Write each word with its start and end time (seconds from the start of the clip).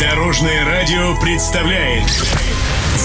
Дорожное 0.00 0.64
радио 0.64 1.14
представляет 1.20 2.08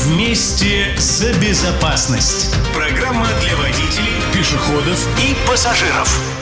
Вместе 0.06 0.96
за 0.98 1.34
безопасность. 1.34 2.56
Программа 2.74 3.28
для 3.42 3.54
водителей, 3.58 4.22
пешеходов 4.34 5.06
и 5.22 5.36
пассажиров. 5.46 6.35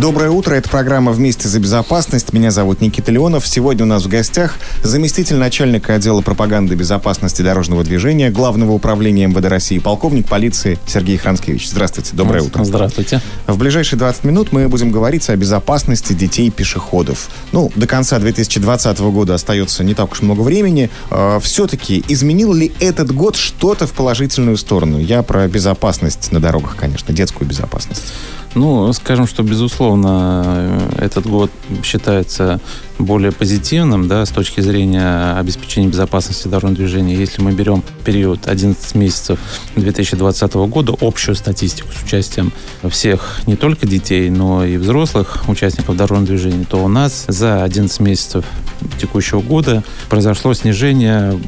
Доброе 0.00 0.30
утро, 0.30 0.54
это 0.54 0.68
программа 0.70 1.10
«Вместе 1.10 1.48
за 1.48 1.58
безопасность». 1.58 2.32
Меня 2.32 2.52
зовут 2.52 2.80
Никита 2.80 3.10
Леонов. 3.10 3.44
Сегодня 3.48 3.82
у 3.82 3.88
нас 3.88 4.04
в 4.04 4.08
гостях 4.08 4.54
заместитель 4.84 5.34
начальника 5.34 5.94
отдела 5.94 6.20
пропаганды 6.20 6.76
безопасности 6.76 7.42
дорожного 7.42 7.82
движения 7.82 8.30
Главного 8.30 8.70
управления 8.70 9.26
МВД 9.26 9.46
России, 9.46 9.80
полковник 9.80 10.28
полиции 10.28 10.78
Сергей 10.86 11.16
Хранскевич. 11.16 11.68
Здравствуйте, 11.68 12.10
доброе 12.14 12.44
утро. 12.44 12.62
Здравствуйте. 12.62 13.20
В 13.48 13.58
ближайшие 13.58 13.98
20 13.98 14.22
минут 14.22 14.52
мы 14.52 14.68
будем 14.68 14.92
говорить 14.92 15.28
о 15.30 15.36
безопасности 15.36 16.12
детей 16.12 16.46
и 16.46 16.50
пешеходов. 16.50 17.28
Ну, 17.50 17.72
до 17.74 17.88
конца 17.88 18.20
2020 18.20 19.00
года 19.00 19.34
остается 19.34 19.82
не 19.82 19.94
так 19.94 20.12
уж 20.12 20.22
много 20.22 20.42
времени. 20.42 20.90
А, 21.10 21.40
Все-таки 21.40 22.04
изменил 22.06 22.54
ли 22.54 22.70
этот 22.78 23.12
год 23.12 23.34
что-то 23.34 23.88
в 23.88 23.92
положительную 23.94 24.58
сторону? 24.58 25.00
Я 25.00 25.24
про 25.24 25.48
безопасность 25.48 26.30
на 26.30 26.38
дорогах, 26.38 26.76
конечно, 26.76 27.12
детскую 27.12 27.48
безопасность. 27.48 28.12
Ну, 28.54 28.92
скажем, 28.92 29.26
что, 29.26 29.42
безусловно, 29.42 30.90
этот 30.98 31.26
год 31.26 31.50
считается 31.84 32.60
более 32.98 33.30
позитивным, 33.30 34.08
да, 34.08 34.24
с 34.24 34.30
точки 34.30 34.60
зрения 34.60 35.36
обеспечения 35.38 35.88
безопасности 35.88 36.48
дорожного 36.48 36.76
движения. 36.76 37.14
Если 37.14 37.40
мы 37.42 37.52
берем 37.52 37.82
период 38.04 38.48
11 38.48 38.94
месяцев 38.94 39.38
2020 39.76 40.54
года, 40.54 40.94
общую 41.00 41.34
статистику 41.36 41.88
с 41.92 42.02
участием 42.02 42.52
всех, 42.88 43.40
не 43.46 43.56
только 43.56 43.86
детей, 43.86 44.30
но 44.30 44.64
и 44.64 44.76
взрослых 44.76 45.44
участников 45.48 45.96
дорожного 45.96 46.26
движения, 46.26 46.64
то 46.64 46.82
у 46.82 46.88
нас 46.88 47.26
за 47.28 47.62
11 47.62 48.00
месяцев 48.00 48.44
текущего 49.00 49.40
года 49.40 49.84
произошло 50.08 50.54
снижение 50.54 51.38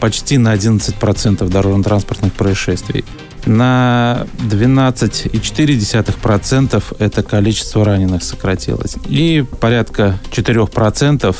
почти 0.00 0.38
на 0.38 0.54
11% 0.54 1.48
дорожно-транспортных 1.48 2.32
происшествий. 2.32 3.04
На 3.46 4.26
12,4% 4.38 6.82
это 6.98 7.22
количество 7.22 7.84
раненых 7.84 8.22
сократилось. 8.22 8.96
И 9.08 9.44
порядка 9.60 10.18
4% 10.30 11.36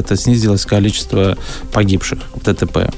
это 0.00 0.16
снизилось 0.16 0.66
количество 0.66 1.38
погибших 1.72 2.18
в 2.34 2.42
ДТП. 2.42 2.90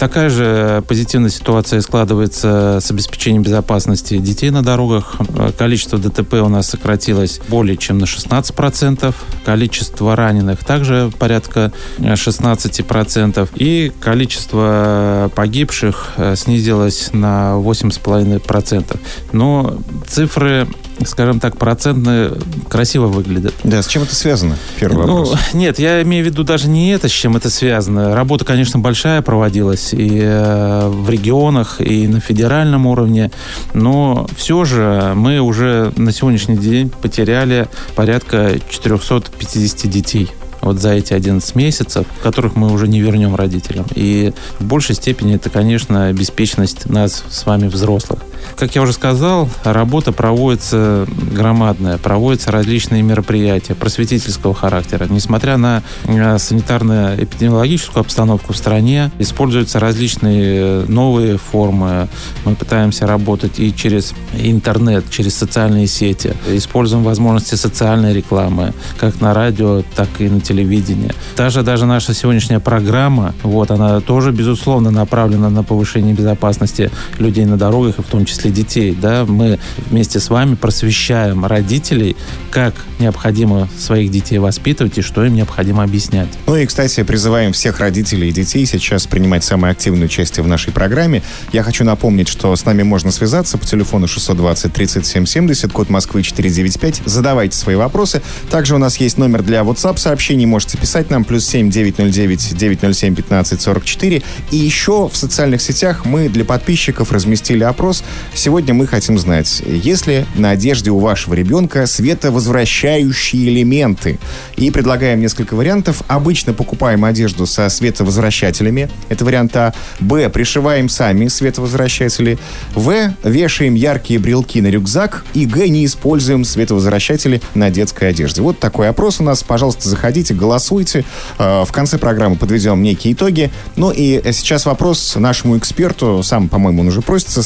Такая 0.00 0.30
же 0.30 0.82
позитивная 0.88 1.28
ситуация 1.28 1.82
складывается 1.82 2.78
с 2.80 2.90
обеспечением 2.90 3.42
безопасности 3.42 4.16
детей 4.16 4.48
на 4.48 4.62
дорогах. 4.62 5.16
Количество 5.58 5.98
ДТП 5.98 6.36
у 6.42 6.48
нас 6.48 6.70
сократилось 6.70 7.38
более 7.48 7.76
чем 7.76 7.98
на 7.98 8.04
16%. 8.04 9.14
Количество 9.44 10.16
раненых 10.16 10.64
также 10.64 11.12
порядка 11.18 11.70
16%. 11.98 13.50
И 13.56 13.92
количество 14.00 15.30
погибших 15.34 16.12
снизилось 16.34 17.10
на 17.12 17.56
8,5%. 17.58 18.98
Но 19.32 19.78
цифры 20.08 20.66
скажем 21.06 21.40
так, 21.40 21.56
процентно 21.56 22.32
красиво 22.68 23.06
выглядят. 23.06 23.54
Да, 23.64 23.82
с 23.82 23.86
чем 23.86 24.02
это 24.02 24.14
связано? 24.14 24.56
Первый 24.78 25.06
ну, 25.06 25.16
вопрос. 25.24 25.38
Нет, 25.52 25.78
я 25.78 26.02
имею 26.02 26.24
в 26.24 26.28
виду 26.28 26.44
даже 26.44 26.68
не 26.68 26.92
это, 26.92 27.08
с 27.08 27.12
чем 27.12 27.36
это 27.36 27.50
связано. 27.50 28.14
Работа, 28.14 28.44
конечно, 28.44 28.78
большая 28.78 29.22
проводилась 29.22 29.92
и 29.92 30.20
э, 30.22 30.88
в 30.88 31.08
регионах, 31.10 31.80
и 31.80 32.06
на 32.06 32.20
федеральном 32.20 32.86
уровне, 32.86 33.30
но 33.74 34.26
все 34.36 34.64
же 34.64 35.12
мы 35.14 35.40
уже 35.40 35.92
на 35.96 36.12
сегодняшний 36.12 36.56
день 36.56 36.90
потеряли 36.90 37.68
порядка 37.94 38.58
450 38.68 39.90
детей 39.90 40.30
вот 40.60 40.78
за 40.78 40.90
эти 40.90 41.12
11 41.12 41.54
месяцев, 41.54 42.06
которых 42.22 42.56
мы 42.56 42.72
уже 42.72 42.88
не 42.88 43.00
вернем 43.00 43.34
родителям. 43.34 43.86
И 43.94 44.32
в 44.58 44.64
большей 44.64 44.94
степени 44.94 45.36
это, 45.36 45.50
конечно, 45.50 46.12
беспечность 46.12 46.86
нас 46.86 47.24
с 47.30 47.46
вами 47.46 47.68
взрослых. 47.68 48.20
Как 48.56 48.74
я 48.74 48.82
уже 48.82 48.92
сказал, 48.92 49.48
работа 49.64 50.12
проводится 50.12 51.06
громадная, 51.32 51.98
проводятся 51.98 52.50
различные 52.50 53.02
мероприятия 53.02 53.74
просветительского 53.74 54.54
характера. 54.54 55.06
Несмотря 55.08 55.56
на 55.56 55.82
э, 56.04 56.38
санитарно-эпидемиологическую 56.38 58.00
обстановку 58.00 58.52
в 58.52 58.56
стране, 58.56 59.10
используются 59.18 59.80
различные 59.80 60.84
новые 60.86 61.38
формы. 61.38 62.08
Мы 62.44 62.54
пытаемся 62.54 63.06
работать 63.06 63.58
и 63.58 63.74
через 63.74 64.14
интернет, 64.34 65.04
через 65.10 65.34
социальные 65.34 65.86
сети. 65.86 66.34
Используем 66.48 67.04
возможности 67.04 67.54
социальной 67.54 68.12
рекламы, 68.12 68.72
как 68.98 69.20
на 69.20 69.34
радио, 69.34 69.82
так 69.94 70.08
и 70.18 70.28
на 70.28 70.40
телевидении. 70.40 71.12
Даже, 71.36 71.62
даже 71.62 71.86
наша 71.86 72.14
сегодняшняя 72.14 72.60
программа, 72.60 73.34
вот, 73.42 73.70
она 73.70 74.00
тоже, 74.00 74.32
безусловно, 74.32 74.90
направлена 74.90 75.50
на 75.50 75.62
повышение 75.62 76.14
безопасности 76.14 76.90
людей 77.18 77.44
на 77.44 77.56
дорогах, 77.56 77.98
и 77.98 78.02
в 78.02 78.06
том 78.06 78.24
числе 78.24 78.29
детей. 78.38 78.96
Да? 79.00 79.24
Мы 79.26 79.58
вместе 79.90 80.20
с 80.20 80.30
вами 80.30 80.54
просвещаем 80.54 81.44
родителей, 81.44 82.16
как 82.50 82.74
необходимо 82.98 83.68
своих 83.78 84.10
детей 84.10 84.38
воспитывать 84.38 84.98
и 84.98 85.02
что 85.02 85.24
им 85.24 85.34
необходимо 85.34 85.82
объяснять. 85.82 86.28
Ну 86.46 86.56
и, 86.56 86.66
кстати, 86.66 87.02
призываем 87.02 87.52
всех 87.52 87.80
родителей 87.80 88.28
и 88.28 88.32
детей 88.32 88.66
сейчас 88.66 89.06
принимать 89.06 89.44
самое 89.44 89.72
активное 89.72 90.06
участие 90.06 90.44
в 90.44 90.48
нашей 90.48 90.72
программе. 90.72 91.22
Я 91.52 91.62
хочу 91.62 91.84
напомнить, 91.84 92.28
что 92.28 92.54
с 92.54 92.64
нами 92.64 92.82
можно 92.82 93.10
связаться 93.10 93.58
по 93.58 93.66
телефону 93.66 94.06
620 94.06 94.72
37 94.72 95.26
70, 95.26 95.72
код 95.72 95.90
Москвы 95.90 96.22
495. 96.22 97.02
Задавайте 97.04 97.56
свои 97.56 97.76
вопросы. 97.76 98.22
Также 98.50 98.74
у 98.74 98.78
нас 98.78 98.96
есть 98.98 99.18
номер 99.18 99.42
для 99.42 99.60
WhatsApp 99.60 99.98
сообщений. 99.98 100.46
Можете 100.46 100.78
писать 100.78 101.10
нам 101.10 101.24
плюс 101.24 101.46
7 101.46 101.70
909 101.70 102.56
907 102.56 103.14
15 103.14 103.60
44. 103.60 104.22
И 104.50 104.56
еще 104.56 105.08
в 105.08 105.16
социальных 105.16 105.62
сетях 105.62 106.04
мы 106.04 106.28
для 106.28 106.44
подписчиков 106.44 107.12
разместили 107.12 107.64
опрос. 107.64 108.02
Сегодня 108.34 108.74
мы 108.74 108.86
хотим 108.86 109.18
знать, 109.18 109.62
есть 109.66 110.06
ли 110.06 110.24
на 110.34 110.50
одежде 110.50 110.90
у 110.90 110.98
вашего 110.98 111.34
ребенка 111.34 111.86
световозвращающие 111.86 113.48
элементы. 113.48 114.18
И 114.56 114.70
предлагаем 114.70 115.20
несколько 115.20 115.54
вариантов. 115.54 116.02
Обычно 116.08 116.52
покупаем 116.52 117.04
одежду 117.04 117.46
со 117.46 117.68
световозвращателями. 117.68 118.90
Это 119.08 119.24
вариант 119.24 119.56
А. 119.56 119.74
Б. 119.98 120.28
Пришиваем 120.28 120.88
сами 120.88 121.28
световозвращатели. 121.28 122.38
В. 122.74 123.12
Вешаем 123.24 123.74
яркие 123.74 124.18
брелки 124.20 124.60
на 124.60 124.68
рюкзак. 124.68 125.24
И 125.34 125.46
Г. 125.46 125.68
Не 125.68 125.84
используем 125.84 126.44
световозвращатели 126.44 127.40
на 127.54 127.70
детской 127.70 128.10
одежде. 128.10 128.42
Вот 128.42 128.58
такой 128.58 128.88
опрос 128.88 129.20
у 129.20 129.24
нас. 129.24 129.42
Пожалуйста, 129.42 129.88
заходите, 129.88 130.34
голосуйте. 130.34 131.04
Э, 131.38 131.64
в 131.64 131.72
конце 131.72 131.98
программы 131.98 132.36
подведем 132.36 132.82
некие 132.82 133.12
итоги. 133.14 133.50
Ну 133.76 133.90
и 133.90 134.22
сейчас 134.32 134.66
вопрос 134.66 135.16
нашему 135.16 135.58
эксперту. 135.58 136.22
Сам, 136.22 136.48
по-моему, 136.48 136.82
он 136.82 136.88
уже 136.88 137.02
просится. 137.02 137.42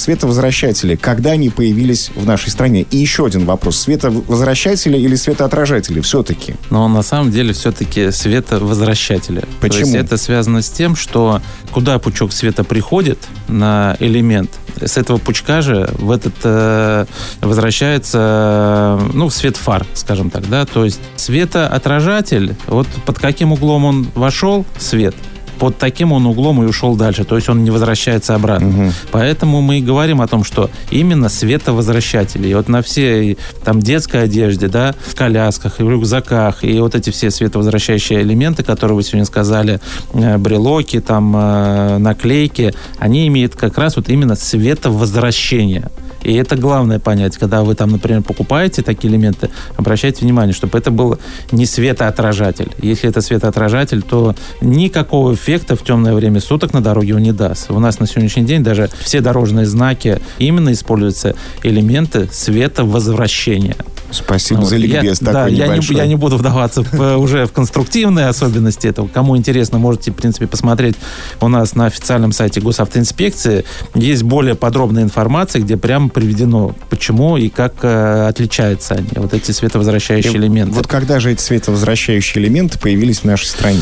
Световозвращатели. 0.64 0.96
Когда 0.96 1.32
они 1.32 1.50
появились 1.50 2.10
в 2.14 2.24
нашей 2.24 2.50
стране? 2.50 2.86
И 2.90 2.96
еще 2.96 3.26
один 3.26 3.44
вопрос. 3.44 3.78
Световозвращатели 3.80 4.96
или 4.96 5.14
светоотражатели 5.14 6.00
все-таки? 6.00 6.54
Но 6.70 6.88
на 6.88 7.02
самом 7.02 7.30
деле 7.30 7.52
все-таки 7.52 8.10
световозвращатели. 8.10 9.44
Почему? 9.60 9.80
То 9.80 9.86
есть 9.86 9.94
это 9.94 10.16
связано 10.16 10.62
с 10.62 10.70
тем, 10.70 10.96
что 10.96 11.42
куда 11.70 11.98
пучок 11.98 12.32
света 12.32 12.64
приходит 12.64 13.18
на 13.48 13.96
элемент, 14.00 14.50
с 14.80 14.96
этого 14.96 15.18
пучка 15.18 15.60
же 15.60 15.90
в 15.98 16.10
этот 16.10 16.34
э, 16.42 17.06
возвращается 17.40 18.98
ну, 19.12 19.30
свет 19.30 19.56
фар, 19.56 19.86
скажем 19.94 20.30
так, 20.30 20.48
да, 20.48 20.64
то 20.64 20.84
есть 20.84 21.00
светоотражатель, 21.16 22.56
вот 22.66 22.86
под 23.06 23.18
каким 23.18 23.52
углом 23.52 23.84
он 23.84 24.08
вошел, 24.14 24.64
свет– 24.78 25.14
под 25.58 25.78
таким 25.78 26.12
он 26.12 26.26
углом 26.26 26.62
и 26.62 26.66
ушел 26.66 26.96
дальше. 26.96 27.24
То 27.24 27.36
есть 27.36 27.48
он 27.48 27.64
не 27.64 27.70
возвращается 27.70 28.34
обратно. 28.34 28.68
Угу. 28.68 28.92
Поэтому 29.12 29.60
мы 29.60 29.78
и 29.78 29.82
говорим 29.82 30.20
о 30.20 30.26
том, 30.26 30.44
что 30.44 30.70
именно 30.90 31.28
световозвращатели. 31.28 32.48
И 32.48 32.54
вот 32.54 32.68
на 32.68 32.82
всей 32.82 33.38
там 33.64 33.80
детской 33.80 34.24
одежде, 34.24 34.68
да, 34.68 34.94
в 35.06 35.14
колясках, 35.14 35.80
и 35.80 35.82
в 35.82 35.90
рюкзаках, 35.90 36.64
и 36.64 36.78
вот 36.80 36.94
эти 36.94 37.10
все 37.10 37.30
световозвращающие 37.30 38.22
элементы, 38.22 38.62
которые 38.62 38.96
вы 38.96 39.02
сегодня 39.02 39.24
сказали, 39.24 39.80
э, 40.12 40.38
брелоки, 40.38 41.00
там, 41.00 41.34
э, 41.36 41.98
наклейки, 41.98 42.74
они 42.98 43.26
имеют 43.28 43.56
как 43.56 43.78
раз 43.78 43.96
вот 43.96 44.08
именно 44.08 44.36
световозвращение. 44.36 45.90
И 46.24 46.34
это 46.34 46.56
главное 46.56 46.98
понять, 46.98 47.36
когда 47.36 47.62
вы 47.62 47.74
там, 47.74 47.90
например, 47.90 48.22
покупаете 48.22 48.82
такие 48.82 49.12
элементы, 49.12 49.50
обращайте 49.76 50.24
внимание, 50.24 50.54
чтобы 50.54 50.78
это 50.78 50.90
был 50.90 51.18
не 51.52 51.66
светоотражатель. 51.66 52.72
Если 52.80 53.08
это 53.08 53.20
светоотражатель, 53.20 54.02
то 54.02 54.34
никакого 54.60 55.34
эффекта 55.34 55.76
в 55.76 55.84
темное 55.84 56.14
время 56.14 56.40
суток 56.40 56.72
на 56.72 56.82
дороге 56.82 57.14
он 57.14 57.22
не 57.22 57.32
даст. 57.32 57.70
У 57.70 57.78
нас 57.78 58.00
на 58.00 58.06
сегодняшний 58.06 58.44
день 58.44 58.62
даже 58.62 58.90
все 59.00 59.20
дорожные 59.20 59.66
знаки 59.66 60.20
именно 60.38 60.72
используются 60.72 61.34
элементы 61.62 62.28
световозвращения. 62.32 63.76
Спасибо 64.14 64.60
вот. 64.60 64.68
за 64.68 64.76
ликбез 64.76 65.20
я, 65.20 65.26
такой 65.26 65.32
да, 65.32 65.66
я 65.66 65.76
не, 65.76 65.96
я 65.96 66.06
не 66.06 66.14
буду 66.14 66.36
вдаваться 66.36 66.82
в, 66.82 67.16
уже 67.16 67.46
в 67.46 67.52
конструктивные 67.52 68.26
особенности 68.26 68.86
этого. 68.86 69.08
Кому 69.08 69.36
интересно, 69.36 69.78
можете, 69.78 70.12
в 70.12 70.14
принципе, 70.14 70.46
посмотреть 70.46 70.94
у 71.40 71.48
нас 71.48 71.74
на 71.74 71.86
официальном 71.86 72.32
сайте 72.32 72.60
госавтоинспекции. 72.60 73.64
Есть 73.94 74.22
более 74.22 74.54
подробная 74.54 75.02
информация, 75.02 75.62
где 75.62 75.76
прямо 75.76 76.08
приведено, 76.14 76.74
почему 76.88 77.36
и 77.36 77.48
как 77.48 77.74
э, 77.82 78.26
отличаются 78.28 78.94
они, 78.94 79.08
вот 79.16 79.34
эти 79.34 79.50
световозвращающие 79.50 80.32
и 80.32 80.36
элементы. 80.36 80.72
Вот 80.72 80.86
когда 80.86 81.20
же 81.20 81.32
эти 81.32 81.42
световозвращающие 81.42 82.42
элементы 82.42 82.78
появились 82.78 83.18
в 83.20 83.24
нашей 83.24 83.46
стране? 83.46 83.80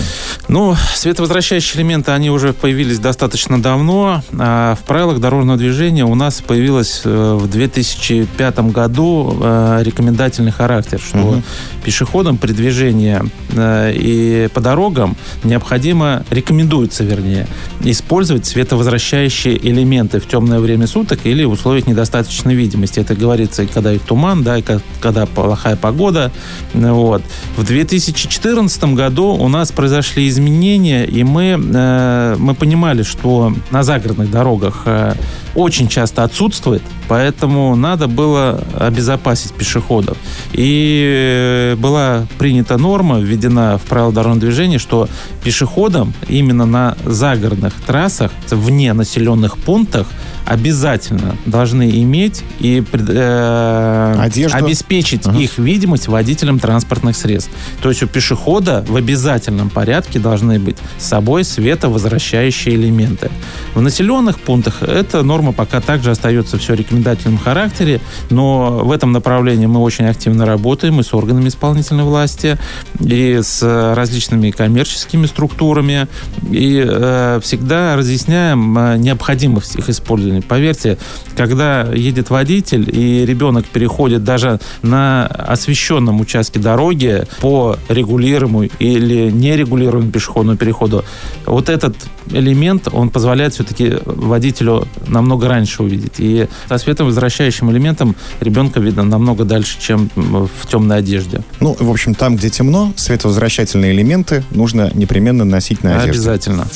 Ну, 0.48 0.74
световозвращающие 0.94 1.80
элементы, 1.80 2.10
они 2.10 2.30
уже 2.30 2.52
появились 2.52 2.98
достаточно 2.98 3.62
давно. 3.62 4.22
А 4.38 4.74
в 4.74 4.84
правилах 4.84 5.20
дорожного 5.20 5.58
движения 5.58 6.04
у 6.04 6.14
нас 6.14 6.40
появилось 6.40 7.02
э, 7.04 7.38
в 7.38 7.48
2005 7.48 8.58
году 8.70 9.38
э, 9.40 9.82
рекомендательный 9.84 10.52
характер, 10.52 10.98
что 10.98 11.18
угу. 11.18 11.42
пешеходам 11.84 12.38
при 12.38 12.52
движении 12.52 13.20
и 13.54 14.48
по 14.54 14.60
дорогам 14.60 15.16
необходимо, 15.44 16.24
рекомендуется, 16.30 17.04
вернее, 17.04 17.46
использовать 17.80 18.46
световозвращающие 18.46 19.56
элементы 19.56 20.20
в 20.20 20.26
темное 20.26 20.58
время 20.60 20.86
суток 20.86 21.20
или 21.24 21.44
в 21.44 21.50
условиях 21.50 21.86
недостаточной 22.22 22.54
видимости. 22.54 23.00
Это 23.00 23.14
говорится, 23.14 23.66
когда 23.66 23.92
и 23.92 23.98
туман, 23.98 24.42
да, 24.42 24.58
и 24.58 24.64
когда 25.00 25.26
плохая 25.26 25.76
погода. 25.76 26.30
Вот. 26.74 27.22
В 27.56 27.64
2014 27.64 28.84
году 28.94 29.26
у 29.26 29.48
нас 29.48 29.72
произошли 29.72 30.28
изменения, 30.28 31.04
и 31.04 31.24
мы, 31.24 31.58
э, 31.58 32.36
мы 32.38 32.54
понимали, 32.54 33.02
что 33.02 33.52
на 33.70 33.82
загородных 33.82 34.30
дорогах 34.30 34.82
э, 34.86 35.14
очень 35.54 35.88
часто 35.88 36.24
отсутствует, 36.24 36.82
поэтому 37.08 37.76
надо 37.76 38.08
было 38.08 38.62
обезопасить 38.78 39.52
пешеходов. 39.52 40.16
И 40.52 41.74
была 41.78 42.26
принята 42.38 42.78
норма, 42.78 43.18
введена 43.18 43.78
в 43.78 43.82
правила 43.82 44.12
дорожного 44.12 44.40
движения, 44.40 44.78
что 44.78 45.08
пешеходам 45.44 46.14
именно 46.28 46.66
на 46.66 46.96
загородных 47.04 47.74
трассах, 47.86 48.30
вне 48.50 48.92
населенных 48.92 49.58
пунктах, 49.58 50.06
обязательно 50.46 51.36
должны 51.46 51.90
иметь 52.02 52.42
и 52.58 52.82
э, 52.92 54.28
обеспечить 54.52 55.26
ага. 55.26 55.38
их 55.38 55.58
видимость 55.58 56.08
водителям 56.08 56.58
транспортных 56.58 57.16
средств. 57.16 57.50
То 57.80 57.88
есть 57.88 58.02
у 58.02 58.06
пешехода 58.06 58.84
в 58.88 58.96
обязательном 58.96 59.70
порядке 59.70 60.18
должны 60.18 60.58
быть 60.58 60.76
с 60.98 61.04
собой 61.04 61.44
световозвращающие 61.44 62.74
элементы. 62.74 63.30
В 63.74 63.80
населенных 63.80 64.40
пунктах 64.40 64.82
эта 64.82 65.22
норма 65.22 65.52
пока 65.52 65.80
также 65.80 66.10
остается 66.10 66.58
все 66.58 66.74
в 66.74 66.76
рекомендательном 66.76 67.38
характере, 67.38 68.00
но 68.30 68.80
в 68.82 68.90
этом 68.90 69.12
направлении 69.12 69.66
мы 69.66 69.80
очень 69.80 70.06
активно 70.06 70.46
работаем 70.46 71.00
и 71.00 71.02
с 71.02 71.14
органами 71.14 71.48
исполнительной 71.48 72.04
власти, 72.04 72.58
и 73.00 73.40
с 73.42 73.62
различными 73.94 74.50
коммерческими 74.50 75.26
структурами, 75.26 76.08
и 76.50 76.82
э, 76.84 77.40
всегда 77.42 77.96
разъясняем 77.96 78.78
э, 78.78 78.96
необходимость 78.98 79.76
их 79.76 79.88
использования 79.88 80.31
Поверьте, 80.40 80.98
когда 81.36 81.82
едет 81.92 82.30
водитель 82.30 82.88
и 82.90 83.26
ребенок 83.26 83.66
переходит 83.66 84.24
даже 84.24 84.58
на 84.82 85.26
освещенном 85.26 86.20
участке 86.20 86.58
дороги 86.58 87.24
по 87.40 87.76
регулируемому 87.88 88.64
или 88.78 89.30
нерегулируемому 89.30 90.10
пешеходному 90.10 90.56
переходу, 90.56 91.04
вот 91.46 91.68
этот 91.68 91.96
элемент, 92.30 92.88
он 92.92 93.10
позволяет 93.10 93.54
все-таки 93.54 93.94
водителю 94.04 94.86
намного 95.06 95.48
раньше 95.48 95.82
увидеть. 95.82 96.14
И 96.18 96.48
со 96.68 96.78
светом 96.78 97.06
возвращающим 97.06 97.70
элементом 97.70 98.16
ребенка 98.40 98.80
видно 98.80 99.02
намного 99.02 99.44
дальше, 99.44 99.76
чем 99.80 100.10
в 100.14 100.66
темной 100.68 100.98
одежде. 100.98 101.42
Ну, 101.60 101.76
в 101.78 101.90
общем, 101.90 102.14
там, 102.14 102.36
где 102.36 102.48
темно, 102.48 102.92
световозвращательные 102.96 103.92
элементы 103.92 104.44
нужно 104.50 104.90
непременно 104.94 105.44
носить 105.44 105.82
на 105.82 105.96
одежде. 105.96 106.10
Обязательно. 106.10 106.66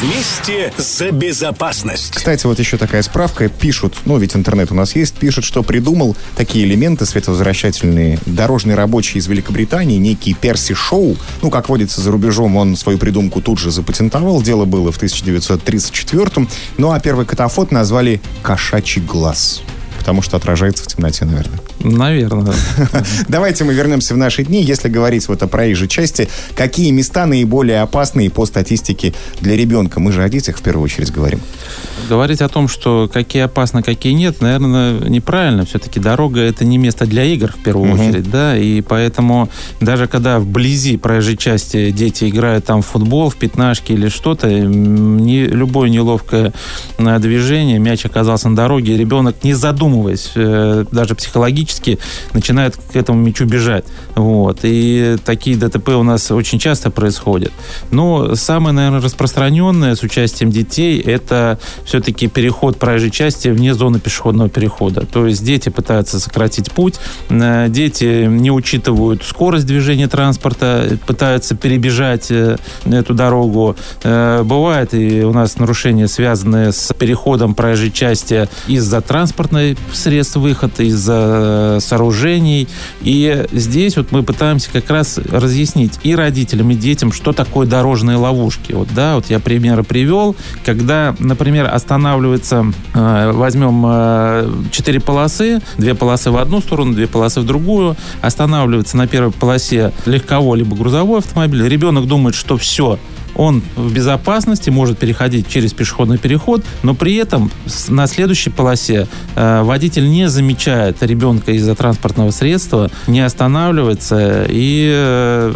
Вместе 0.00 0.72
за 0.78 1.10
безопасность. 1.10 2.14
Кстати, 2.14 2.46
вот 2.46 2.58
еще 2.58 2.76
такая 2.76 3.02
справка. 3.04 3.48
Пишут, 3.48 3.96
ну, 4.04 4.18
ведь 4.18 4.36
интернет 4.36 4.72
у 4.72 4.74
нас 4.74 4.96
есть, 4.96 5.14
пишут, 5.14 5.44
что 5.44 5.62
придумал 5.62 6.16
такие 6.36 6.64
элементы 6.64 7.06
световозвращательные 7.06 8.18
дорожный 8.26 8.74
рабочий 8.74 9.18
из 9.18 9.26
Великобритании, 9.26 9.98
некий 9.98 10.34
Перси 10.34 10.74
Шоу. 10.74 11.16
Ну, 11.42 11.50
как 11.50 11.68
водится 11.68 12.00
за 12.00 12.10
рубежом, 12.10 12.56
он 12.56 12.76
свою 12.76 12.98
придумку 12.98 13.40
тут 13.40 13.58
же 13.58 13.70
запатентовал. 13.70 14.42
Дело 14.42 14.64
было 14.64 14.92
в 14.92 14.96
1934 14.96 16.48
Ну, 16.78 16.90
а 16.90 17.00
первый 17.00 17.26
катафот 17.26 17.70
назвали 17.70 18.20
«Кошачий 18.42 19.02
глаз» 19.02 19.62
потому 20.04 20.20
что 20.20 20.36
отражается 20.36 20.84
в 20.84 20.86
темноте, 20.86 21.24
наверное. 21.24 21.58
Наверное. 21.80 22.54
Давайте 23.28 23.64
мы 23.64 23.74
вернемся 23.74 24.14
в 24.14 24.16
наши 24.16 24.44
дни. 24.44 24.62
Если 24.62 24.88
говорить 24.88 25.28
вот 25.28 25.42
о 25.42 25.48
проезжей 25.48 25.88
части, 25.88 26.28
какие 26.56 26.90
места 26.90 27.26
наиболее 27.26 27.82
опасные 27.82 28.30
по 28.30 28.46
статистике 28.46 29.12
для 29.40 29.56
ребенка? 29.56 30.00
Мы 30.00 30.12
же 30.12 30.22
о 30.22 30.28
детях 30.28 30.56
в 30.58 30.62
первую 30.62 30.84
очередь 30.84 31.12
говорим. 31.12 31.40
Говорить 32.08 32.40
о 32.40 32.48
том, 32.48 32.68
что 32.68 33.10
какие 33.12 33.42
опасны, 33.42 33.82
какие 33.82 34.12
нет, 34.12 34.40
наверное, 34.40 35.00
неправильно. 35.00 35.64
Все-таки 35.64 36.00
дорога 36.00 36.40
это 36.40 36.64
не 36.64 36.78
место 36.78 37.06
для 37.06 37.24
игр 37.24 37.52
в 37.52 37.62
первую 37.62 37.92
угу. 37.92 38.02
очередь, 38.02 38.30
да, 38.30 38.56
и 38.56 38.80
поэтому 38.80 39.48
даже 39.80 40.06
когда 40.06 40.38
вблизи 40.38 40.96
проезжей 40.96 41.36
части 41.36 41.90
дети 41.90 42.28
играют 42.28 42.66
там 42.66 42.82
в 42.82 42.86
футбол, 42.86 43.30
в 43.30 43.36
пятнашки 43.36 43.92
или 43.92 44.08
что-то, 44.08 44.48
не, 44.48 45.46
любое 45.46 45.88
неловкое 45.88 46.52
э, 46.98 47.18
движение, 47.18 47.78
мяч 47.78 48.04
оказался 48.04 48.48
на 48.48 48.56
дороге, 48.56 48.96
ребенок 48.96 49.42
не 49.42 49.54
задумываясь, 49.54 50.32
э, 50.34 50.84
даже 50.90 51.14
психологически 51.14 51.63
начинает 52.32 52.76
к 52.76 52.96
этому 52.96 53.20
мячу 53.20 53.44
бежать. 53.44 53.84
Вот. 54.14 54.60
И 54.62 55.16
такие 55.24 55.56
ДТП 55.56 55.90
у 55.90 56.02
нас 56.02 56.30
очень 56.30 56.58
часто 56.58 56.90
происходят. 56.90 57.52
Но 57.90 58.34
самое, 58.34 58.74
наверное, 58.74 59.00
распространенное 59.00 59.94
с 59.94 60.02
участием 60.02 60.50
детей 60.50 61.00
это 61.00 61.58
все-таки 61.84 62.28
переход 62.28 62.78
проезжей 62.78 63.10
части 63.10 63.48
вне 63.48 63.74
зоны 63.74 64.00
пешеходного 64.00 64.48
перехода. 64.48 65.06
То 65.06 65.26
есть 65.26 65.44
дети 65.44 65.68
пытаются 65.68 66.20
сократить 66.20 66.70
путь, 66.72 66.98
э, 67.28 67.66
дети 67.68 68.26
не 68.26 68.50
учитывают 68.50 69.22
скорость 69.22 69.66
движения 69.66 70.08
транспорта, 70.08 70.98
пытаются 71.06 71.54
перебежать 71.54 72.30
э, 72.30 72.56
эту 72.84 73.14
дорогу. 73.14 73.76
Э, 74.02 74.42
бывает 74.42 74.94
и 74.94 75.22
у 75.24 75.32
нас 75.32 75.58
нарушения, 75.58 76.08
связанные 76.08 76.72
с 76.72 76.92
переходом 76.94 77.54
проезжей 77.54 77.90
части 77.90 78.48
из-за 78.66 79.00
транспортной 79.00 79.76
средств 79.92 80.36
выхода, 80.36 80.82
из-за 80.82 81.14
сооружений. 81.80 82.68
И 83.02 83.46
здесь 83.52 83.96
вот 83.96 84.12
мы 84.12 84.22
пытаемся 84.22 84.70
как 84.72 84.90
раз 84.90 85.18
разъяснить 85.18 85.98
и 86.02 86.14
родителям, 86.14 86.70
и 86.70 86.74
детям, 86.74 87.12
что 87.12 87.32
такое 87.32 87.66
дорожные 87.66 88.16
ловушки. 88.16 88.72
Вот, 88.72 88.88
да, 88.94 89.16
вот 89.16 89.30
я 89.30 89.40
примеры 89.40 89.82
привел, 89.82 90.36
когда, 90.64 91.14
например, 91.18 91.68
останавливается, 91.72 92.66
э, 92.94 93.32
возьмем 93.32 93.84
э, 93.86 95.00
полосы, 95.04 95.60
две 95.78 95.94
полосы 95.94 96.30
в 96.30 96.36
одну 96.36 96.60
сторону, 96.60 96.94
две 96.94 97.06
полосы 97.06 97.40
в 97.40 97.46
другую, 97.46 97.96
останавливается 98.20 98.96
на 98.96 99.06
первой 99.06 99.32
полосе 99.32 99.92
легковой 100.06 100.58
либо 100.58 100.76
грузовой 100.76 101.18
автомобиль, 101.18 101.66
ребенок 101.68 102.06
думает, 102.06 102.34
что 102.34 102.56
все, 102.56 102.98
он 103.34 103.62
в 103.76 103.92
безопасности, 103.92 104.70
может 104.70 104.98
переходить 104.98 105.48
через 105.48 105.72
пешеходный 105.72 106.18
переход, 106.18 106.64
но 106.82 106.94
при 106.94 107.16
этом 107.16 107.50
на 107.88 108.06
следующей 108.06 108.50
полосе 108.50 109.06
э, 109.34 109.62
водитель 109.62 110.08
не 110.08 110.28
замечает 110.28 111.02
ребенка 111.02 111.52
из-за 111.52 111.74
транспортного 111.74 112.30
средства, 112.30 112.90
не 113.06 113.20
останавливается 113.20 114.46
и 114.48 114.90
э, 114.92 115.54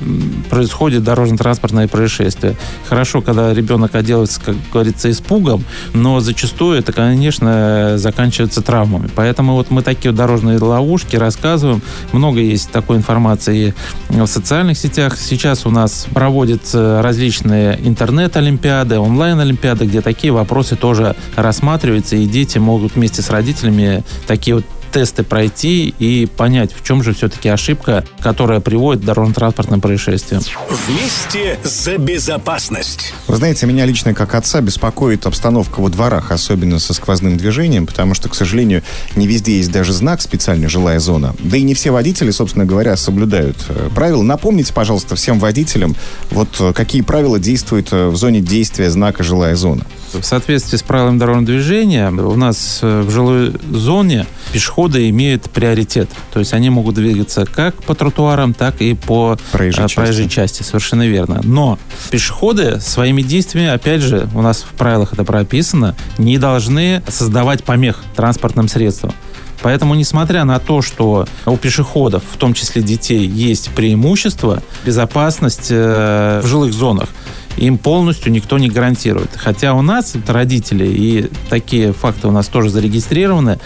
происходит 0.50 1.04
дорожно-транспортное 1.04 1.88
происшествие. 1.88 2.56
Хорошо, 2.88 3.20
когда 3.20 3.52
ребенок 3.54 3.94
отделывается, 3.94 4.40
как 4.40 4.56
говорится, 4.72 5.10
испугом, 5.10 5.64
но 5.94 6.20
зачастую 6.20 6.78
это, 6.78 6.92
конечно, 6.92 7.94
заканчивается 7.96 8.62
травмами. 8.62 9.08
Поэтому 9.14 9.54
вот 9.54 9.70
мы 9.70 9.82
такие 9.82 10.10
вот 10.10 10.18
дорожные 10.18 10.58
ловушки 10.58 11.16
рассказываем. 11.16 11.82
Много 12.12 12.40
есть 12.40 12.70
такой 12.70 12.96
информации 12.96 13.74
в 14.08 14.26
социальных 14.26 14.78
сетях. 14.78 15.16
Сейчас 15.18 15.66
у 15.66 15.70
нас 15.70 16.06
проводятся 16.12 17.00
различные 17.02 17.67
интернет-олимпиады, 17.74 18.98
онлайн-олимпиады, 18.98 19.86
где 19.86 20.00
такие 20.00 20.32
вопросы 20.32 20.76
тоже 20.76 21.16
рассматриваются, 21.36 22.16
и 22.16 22.26
дети 22.26 22.58
могут 22.58 22.94
вместе 22.94 23.22
с 23.22 23.30
родителями 23.30 24.04
такие 24.26 24.56
вот 24.56 24.64
тесты 24.90 25.22
пройти 25.22 25.94
и 25.98 26.26
понять, 26.26 26.72
в 26.74 26.84
чем 26.84 27.02
же 27.02 27.14
все-таки 27.14 27.48
ошибка, 27.48 28.04
которая 28.20 28.60
приводит 28.60 29.02
к 29.02 29.06
дорожно-транспортным 29.06 29.80
происшествиям. 29.80 30.42
Вместе 30.86 31.58
за 31.62 31.98
безопасность. 31.98 33.12
Вы 33.26 33.36
знаете, 33.36 33.66
меня 33.66 33.84
лично 33.86 34.14
как 34.14 34.34
отца 34.34 34.60
беспокоит 34.60 35.26
обстановка 35.26 35.80
во 35.80 35.88
дворах, 35.88 36.30
особенно 36.32 36.78
со 36.78 36.94
сквозным 36.94 37.36
движением, 37.36 37.86
потому 37.86 38.14
что, 38.14 38.28
к 38.28 38.34
сожалению, 38.34 38.82
не 39.16 39.26
везде 39.26 39.58
есть 39.58 39.70
даже 39.70 39.92
знак 39.92 40.20
специальная 40.22 40.68
жилая 40.68 40.98
зона. 41.00 41.34
Да 41.38 41.56
и 41.56 41.62
не 41.62 41.74
все 41.74 41.90
водители, 41.90 42.30
собственно 42.30 42.64
говоря, 42.64 42.96
соблюдают 42.96 43.56
э, 43.68 43.88
правила. 43.94 44.22
Напомните, 44.22 44.72
пожалуйста, 44.72 45.16
всем 45.16 45.38
водителям, 45.38 45.96
вот 46.30 46.48
э, 46.60 46.72
какие 46.72 47.02
правила 47.02 47.38
действуют 47.38 47.88
э, 47.92 48.08
в 48.08 48.16
зоне 48.16 48.40
действия 48.40 48.90
знака 48.90 49.22
жилая 49.22 49.56
зона. 49.56 49.84
В 50.12 50.22
соответствии 50.22 50.76
с 50.76 50.82
правилами 50.82 51.18
дорожного 51.18 51.46
движения 51.46 52.10
у 52.10 52.36
нас 52.36 52.80
в 52.82 53.10
жилой 53.10 53.52
зоне 53.70 54.26
пешеходы 54.52 55.08
имеют 55.10 55.44
приоритет. 55.50 56.08
То 56.32 56.40
есть 56.40 56.52
они 56.52 56.70
могут 56.70 56.94
двигаться 56.94 57.46
как 57.46 57.82
по 57.82 57.94
тротуарам, 57.94 58.54
так 58.54 58.80
и 58.80 58.94
по 58.94 59.38
проезжей, 59.52 59.84
а, 59.84 59.88
проезжей 59.88 60.28
части. 60.28 60.58
части. 60.58 60.62
Совершенно 60.62 61.06
верно. 61.06 61.40
Но 61.42 61.78
пешеходы 62.10 62.80
своими 62.80 63.22
действиями, 63.22 63.68
опять 63.68 64.00
же, 64.00 64.28
у 64.34 64.42
нас 64.42 64.62
в 64.62 64.74
правилах 64.76 65.12
это 65.12 65.24
прописано, 65.24 65.96
не 66.18 66.38
должны 66.38 67.02
создавать 67.08 67.64
помех 67.64 68.02
транспортным 68.14 68.68
средствам. 68.68 69.12
Поэтому, 69.60 69.94
несмотря 69.94 70.44
на 70.44 70.58
то, 70.60 70.82
что 70.82 71.26
у 71.44 71.56
пешеходов, 71.56 72.22
в 72.32 72.36
том 72.36 72.54
числе 72.54 72.82
детей, 72.82 73.26
есть 73.26 73.70
преимущество, 73.70 74.62
безопасность 74.84 75.68
э, 75.70 76.40
в 76.42 76.46
жилых 76.46 76.72
зонах, 76.72 77.08
им 77.58 77.78
полностью 77.78 78.32
никто 78.32 78.58
не 78.58 78.68
гарантирует. 78.68 79.30
Хотя 79.36 79.74
у 79.74 79.82
нас 79.82 80.16
родители, 80.26 80.86
и 80.86 81.30
такие 81.50 81.92
факты 81.92 82.28
у 82.28 82.30
нас 82.30 82.48
тоже 82.48 82.70
зарегистрированы, 82.70 83.58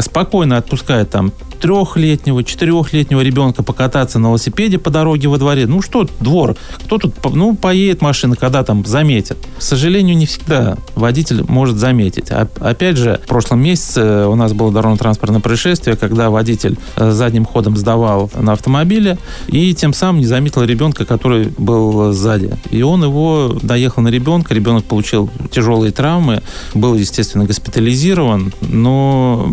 спокойно 0.00 0.56
отпускают 0.56 1.10
там 1.10 1.32
трехлетнего, 1.60 2.44
четырехлетнего 2.44 3.20
ребенка 3.20 3.62
покататься 3.62 4.18
на 4.18 4.28
велосипеде 4.28 4.78
по 4.78 4.90
дороге 4.90 5.28
во 5.28 5.38
дворе. 5.38 5.66
Ну 5.66 5.82
что, 5.82 6.06
двор, 6.20 6.56
кто 6.84 6.98
тут, 6.98 7.14
ну, 7.34 7.54
поедет 7.54 8.02
машина, 8.02 8.36
когда 8.36 8.62
там 8.62 8.84
заметят. 8.84 9.38
К 9.58 9.62
сожалению, 9.62 10.16
не 10.16 10.26
всегда 10.26 10.76
водитель 10.94 11.44
может 11.48 11.76
заметить. 11.76 12.30
Опять 12.30 12.96
же, 12.96 13.20
в 13.24 13.28
прошлом 13.28 13.60
месяце 13.60 14.26
у 14.26 14.34
нас 14.34 14.52
было 14.52 14.72
дорожно-транспортное 14.72 15.40
происшествие, 15.40 15.96
когда 15.96 16.30
водитель 16.30 16.78
э, 16.96 17.10
задним 17.10 17.44
ходом 17.44 17.76
сдавал 17.76 18.30
на 18.34 18.52
автомобиле 18.52 19.18
и 19.48 19.74
тем 19.74 19.92
самым 19.92 20.20
не 20.20 20.26
заметил 20.26 20.62
ребенка, 20.62 21.04
который 21.04 21.52
был 21.58 22.12
сзади. 22.12 22.52
И 22.70 22.82
он 22.82 23.02
его 23.02 23.56
доехал 23.62 24.02
на 24.02 24.08
ребенка, 24.08 24.54
ребенок 24.54 24.84
получил 24.84 25.30
тяжелые 25.50 25.92
травмы, 25.92 26.42
был, 26.74 26.94
естественно, 26.94 27.44
госпитализирован, 27.44 28.52
но 28.60 29.48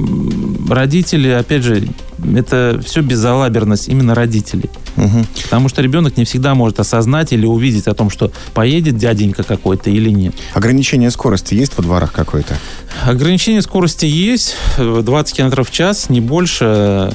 родители, 0.70 1.30
опять 1.30 1.64
же, 1.64 1.88
это 2.36 2.82
все 2.86 3.02
безалаберность 3.02 3.88
именно 3.88 4.16
родителей. 4.16 4.70
Угу. 4.98 5.26
Потому 5.44 5.70
что 5.70 5.82
ребенок 5.82 6.18
не 6.18 6.26
всегда 6.26 6.54
может 6.56 6.80
осознать 6.80 7.34
или 7.34 7.46
увидеть 7.46 7.88
о 7.88 7.94
том, 7.94 8.10
что 8.10 8.32
поедет 8.54 8.98
дяденька 8.98 9.44
какой-то 9.44 9.90
или 9.90 10.10
нет. 10.10 10.36
Ограничение 10.54 11.12
скорости 11.12 11.54
есть 11.54 11.78
во 11.78 11.84
дворах 11.84 12.12
какое-то? 12.12 12.58
Ограничение 13.04 13.62
скорости 13.62 14.06
есть. 14.06 14.56
20 14.78 15.36
км 15.36 15.64
в 15.64 15.72
час, 15.72 16.10
не 16.10 16.22
больше. 16.22 17.12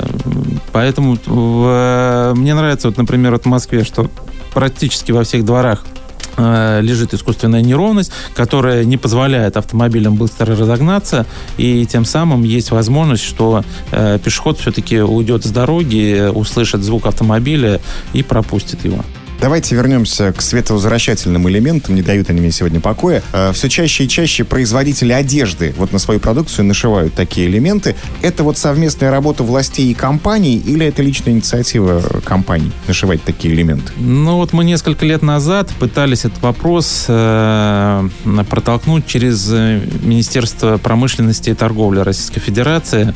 Поэтому 0.73 1.19
в... 1.27 2.33
мне 2.35 2.55
нравится, 2.55 2.89
вот, 2.89 2.97
например, 2.97 3.33
вот 3.33 3.45
в 3.45 3.49
Москве, 3.49 3.85
что 3.85 4.11
практически 4.53 5.13
во 5.13 5.25
всех 5.25 5.45
дворах 5.45 5.85
Э, 5.87 5.96
лежит 6.37 7.15
искусственная 7.15 7.63
неровность, 7.63 8.13
которая 8.35 8.85
не 8.85 8.97
позволяет 8.97 9.57
автомобилям 9.57 10.17
быстро 10.17 10.55
разогнаться, 10.57 11.27
и 11.57 11.87
тем 11.87 12.05
самым 12.05 12.43
есть 12.43 12.71
возможность, 12.71 13.25
что 13.25 13.65
э, 13.93 14.19
пешеход 14.23 14.59
все-таки 14.59 15.01
уйдет 15.01 15.45
с 15.45 15.51
дороги, 15.51 16.31
услышит 16.33 16.83
звук 16.83 17.07
автомобиля 17.07 17.81
и 18.13 18.23
пропустит 18.23 18.85
его. 18.85 19.05
Давайте 19.41 19.75
вернемся 19.75 20.33
к 20.33 20.41
световозвращательным 20.41 21.49
элементам. 21.49 21.95
Не 21.95 22.03
дают 22.03 22.31
они 22.31 22.41
мне 22.41 22.51
сегодня 22.51 22.81
покоя. 22.81 23.23
Э, 23.33 23.53
Все 23.53 23.69
чаще 23.69 24.05
и 24.05 24.09
чаще 24.09 24.45
производители 24.45 25.13
одежды 25.13 25.75
вот 25.77 25.93
на 25.93 25.99
свою 25.99 26.21
продукцию 26.21 26.65
нашивают 26.65 27.15
такие 27.15 27.47
элементы. 27.47 27.95
Это 28.23 28.45
вот 28.45 28.57
совместная 28.59 29.11
работа 29.11 29.43
властей 29.43 29.91
и 29.91 29.95
компаний 29.95 30.57
или 30.57 30.87
это 30.87 31.03
личная 31.03 31.35
инициатива 31.35 32.03
компаний 32.25 32.73
нашивать 32.89 33.23
такие 33.23 33.55
элементы? 33.55 33.93
Ну 33.99 34.37
вот 34.37 34.53
мы 34.53 34.65
несколько 34.65 35.05
лет 35.05 35.23
назад 35.23 35.71
пытались 35.79 36.25
этот 36.25 36.41
вопрос 36.43 37.05
э, 37.09 38.09
протолкнуть 38.49 39.07
через 39.07 39.49
э, 39.53 39.81
Министерство 40.03 40.79
промышленности 40.79 41.51
и 41.51 41.55
торговли 41.55 42.01
Российской 42.01 42.41
Федерации. 42.41 43.15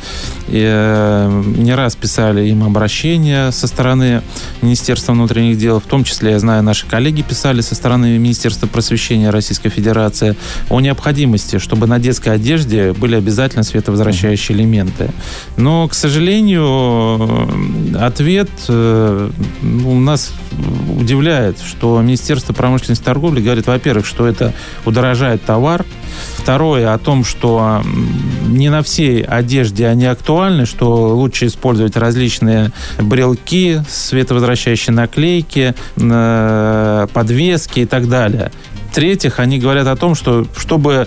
И, 0.49 0.61
не 1.57 1.75
раз 1.75 1.97
писали 1.97 2.47
им 2.49 2.65
обращения 2.65 3.51
со 3.51 3.67
стороны 3.67 4.23
Министерства 4.63 5.13
внутренних 5.13 5.59
дел, 5.59 5.81
в 5.81 5.85
том 5.85 6.05
числе 6.05 6.10
числе, 6.11 6.33
я 6.33 6.39
знаю, 6.39 6.63
наши 6.63 6.87
коллеги 6.87 7.23
писали 7.23 7.61
со 7.61 7.75
стороны 7.75 8.19
Министерства 8.19 8.67
просвещения 8.67 9.31
Российской 9.31 9.69
Федерации 9.69 10.37
о 10.69 10.81
необходимости, 10.81 11.59
чтобы 11.59 11.87
на 11.87 11.99
детской 11.99 12.35
одежде 12.35 12.93
были 12.93 13.15
обязательно 13.17 13.63
световозвращающие 13.63 14.57
элементы. 14.57 15.11
Но, 15.57 15.87
к 15.89 15.95
сожалению, 15.95 17.49
ответ 18.05 18.51
э, 18.69 19.31
у 19.85 19.95
нас 20.01 20.33
удивляет, 20.99 21.59
что 21.61 22.01
Министерство 22.01 22.53
промышленности 22.53 23.03
и 23.03 23.05
торговли 23.05 23.41
говорит, 23.41 23.67
во-первых, 23.67 24.07
что 24.07 24.27
это 24.27 24.53
удорожает 24.85 25.43
товар, 25.45 25.85
Второе 26.37 26.93
о 26.93 26.99
том, 26.99 27.25
что 27.25 27.83
не 28.47 28.69
на 28.71 28.83
всей 28.83 29.23
одежде 29.23 29.87
они 29.87 30.07
актуальны, 30.07 30.67
что 30.67 31.15
лучше 31.15 31.47
использовать 31.47 31.97
различные 31.97 32.73
брелки, 32.99 33.83
световозвращающие 33.89 34.95
наклейки, 34.95 35.75
э, 35.97 37.07
подвески 37.13 37.81
и 37.81 37.87
так 37.87 38.09
далее. 38.09 38.51
В-третьих, 38.91 39.39
они 39.39 39.59
говорят 39.59 39.87
о 39.87 39.95
том, 39.95 40.17
что 40.17 40.47
чтобы 40.57 41.07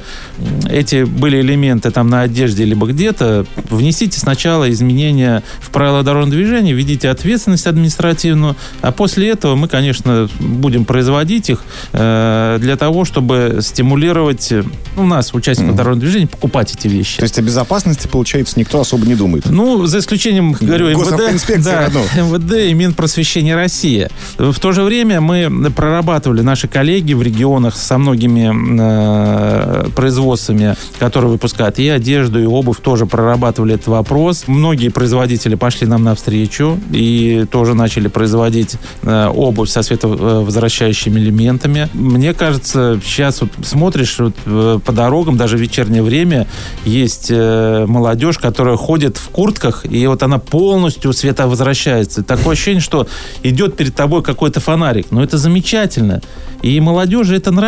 эти 0.70 1.04
были 1.04 1.42
элементы 1.42 1.92
там 1.92 2.08
на 2.08 2.22
одежде 2.22 2.64
либо 2.64 2.88
где-то, 2.88 3.46
внесите 3.70 4.20
сначала 4.20 4.72
изменения 4.72 5.44
в 5.60 5.70
правила 5.70 6.02
дорожного 6.02 6.38
движения, 6.38 6.72
введите 6.72 7.10
ответственность 7.10 7.68
административную, 7.68 8.56
а 8.82 8.94
после 8.94 9.30
этого 9.30 9.56
мы, 9.56 9.68
конечно, 9.68 10.30
будем 10.40 10.86
производить 10.86 11.50
их 11.50 11.64
э, 11.92 12.58
для 12.62 12.78
того, 12.78 13.04
чтобы 13.04 13.60
стимулировать 13.62 14.52
э, 14.54 14.64
у 14.96 15.04
нас, 15.04 15.34
участников 15.34 15.74
mm-hmm. 15.74 15.78
дорожного 15.78 16.02
движения, 16.06 16.28
покупать 16.28 16.74
эти 16.74 16.88
вещи. 16.88 17.18
То 17.18 17.24
есть 17.24 17.38
о 17.38 17.42
безопасности, 17.42 18.08
получается, 18.08 18.58
никто 18.60 18.80
особо 18.80 19.06
не 19.06 19.16
думает? 19.16 19.50
Ну, 19.50 19.86
за 19.86 20.00
исключением, 20.00 20.54
говорю, 20.54 20.90
МВД, 20.90 21.62
да, 21.64 21.90
МВД 22.22 22.54
и 22.70 22.74
Минпросвещения 22.74 23.56
России. 23.56 24.08
В 24.38 24.58
то 24.60 24.72
же 24.72 24.84
время 24.84 25.20
мы 25.20 25.70
прорабатывали 25.72 26.42
наши 26.42 26.68
коллеги 26.68 27.14
в 27.14 27.22
регионах 27.22 27.73
регионах 27.74 27.76
со 27.76 27.98
многими 27.98 28.52
э, 28.80 29.90
производствами, 29.96 30.76
которые 31.00 31.32
выпускают 31.32 31.80
и 31.80 31.90
одежду, 31.90 32.42
и 32.42 32.46
обувь, 32.46 32.80
тоже 32.80 33.06
прорабатывали 33.06 33.76
этот 33.76 33.88
вопрос. 33.88 34.44
Многие 34.48 34.90
производители 34.90 35.56
пошли 35.56 35.88
нам 35.88 36.04
навстречу 36.04 36.80
и 36.92 37.46
тоже 37.52 37.74
начали 37.74 38.08
производить 38.08 38.78
э, 39.04 39.28
обувь 39.28 39.70
со 39.70 39.84
световозвращающими 39.84 41.20
элементами. 41.20 41.90
Мне 41.94 42.34
кажется, 42.34 43.00
сейчас 43.04 43.42
вот 43.42 43.52
смотришь 43.64 44.20
вот, 44.20 44.36
э, 44.46 44.80
по 44.84 44.92
дорогам, 44.92 45.38
даже 45.38 45.58
в 45.58 45.62
вечернее 45.62 46.04
время, 46.04 46.48
есть 46.86 47.28
э, 47.30 47.86
молодежь, 47.88 48.38
которая 48.38 48.78
ходит 48.78 49.18
в 49.18 49.30
куртках, 49.30 49.86
и 49.90 50.08
вот 50.08 50.24
она 50.24 50.40
полностью 50.40 51.14
световозвращается. 51.14 52.24
Такое 52.24 52.54
ощущение, 52.54 52.82
что 52.82 53.08
идет 53.44 53.76
перед 53.76 53.96
тобой 53.96 54.24
какой-то 54.24 54.60
фонарик. 54.60 55.08
Но 55.12 55.24
это 55.24 55.38
замечательно. 55.38 56.22
И 56.64 56.80
молодежи 56.80 57.36
это 57.36 57.52
нравится. 57.52 57.63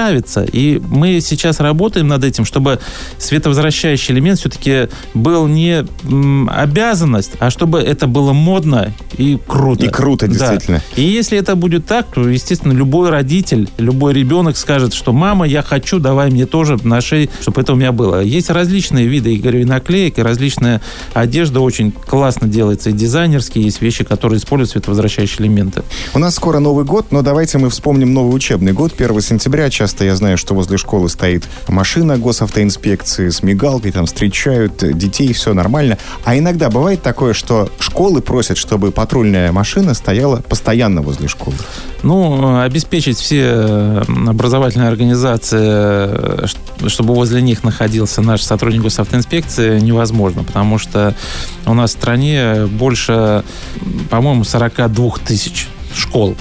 И 0.52 0.82
мы 0.90 1.20
сейчас 1.22 1.60
работаем 1.60 2.08
над 2.08 2.24
этим, 2.24 2.46
чтобы 2.46 2.80
световозвращающий 3.18 4.14
элемент 4.14 4.40
все-таки 4.40 4.90
был 5.14 5.48
не 5.48 5.86
обязанность, 6.50 7.32
а 7.40 7.50
чтобы 7.50 7.80
это 7.80 8.08
было 8.08 8.34
модно 8.34 8.94
и 9.18 9.38
круто. 9.48 9.86
И 9.86 9.90
круто, 9.90 10.28
действительно. 10.28 10.82
Да. 10.96 11.02
И 11.02 11.06
если 11.06 11.38
это 11.38 11.56
будет 11.56 11.86
так, 11.86 12.08
то, 12.14 12.28
естественно, 12.28 12.74
любой 12.74 13.10
родитель, 13.10 13.70
любой 13.78 14.14
ребенок 14.14 14.58
скажет, 14.58 14.94
что 14.94 15.14
мама, 15.14 15.48
я 15.48 15.62
хочу, 15.62 16.00
давай 16.00 16.30
мне 16.30 16.46
тоже 16.46 16.78
на 16.84 17.02
шее, 17.02 17.30
чтобы 17.42 17.62
это 17.62 17.74
у 17.74 17.76
меня 17.76 17.92
было. 17.92 18.22
Есть 18.22 18.50
различные 18.50 19.08
виды, 19.08 19.34
я 19.34 19.40
говорю, 19.40 19.60
и 19.60 19.66
наклеек, 19.66 20.20
и 20.20 20.22
различная 20.22 20.82
одежда 21.14 21.62
очень 21.62 21.92
классно 21.92 22.48
делается, 22.48 22.90
и 22.90 22.94
дизайнерские, 22.94 23.66
есть 23.66 23.82
вещи, 23.82 24.04
которые 24.04 24.40
используют 24.40 24.72
световозвращающие 24.72 25.42
элементы. 25.42 25.84
У 26.14 26.20
нас 26.20 26.36
скоро 26.36 26.60
Новый 26.60 26.86
год, 26.86 27.12
но 27.12 27.22
давайте 27.22 27.58
мы 27.58 27.70
вспомним 27.70 28.14
новый 28.14 28.36
учебный 28.36 28.74
год, 28.74 28.94
1 28.98 29.22
сентября. 29.22 29.70
Часто 29.86 30.04
я 30.04 30.16
знаю, 30.16 30.36
что 30.36 30.56
возле 30.56 30.78
школы 30.78 31.10
стоит 31.10 31.44
машина 31.68 32.18
госавтоинспекции 32.18 33.30
с 33.30 33.44
мигалкой, 33.44 33.92
там 33.92 34.08
встречают 34.08 34.78
детей, 34.98 35.32
все 35.32 35.54
нормально. 35.54 36.00
А 36.24 36.36
иногда 36.36 36.72
бывает 36.72 37.04
такое, 37.04 37.34
что 37.34 37.70
школы 37.78 38.24
просят, 38.24 38.58
чтобы 38.58 38.92
патрульная 38.92 39.52
машина 39.52 39.94
стояла 39.94 40.38
постоянно 40.38 41.04
возле 41.04 41.28
школы. 41.28 41.56
Ну, 42.02 42.60
обеспечить 42.62 43.20
все 43.20 44.02
образовательные 44.08 44.90
организации, 44.90 45.60
э, 45.62 46.46
чтобы 46.88 47.14
возле 47.14 47.44
них 47.44 47.64
находился 47.64 48.24
наш 48.24 48.42
сотрудник 48.42 48.82
госавтоинспекции, 48.82 49.80
невозможно, 49.80 50.44
потому 50.44 50.80
что 50.80 51.14
у 51.68 51.76
нас 51.76 51.92
в 51.92 51.94
стране 51.94 52.66
больше, 52.66 53.44
по-моему, 54.10 54.46
42 54.46 55.12
тысяч 55.28 55.68
школ. 55.94 56.36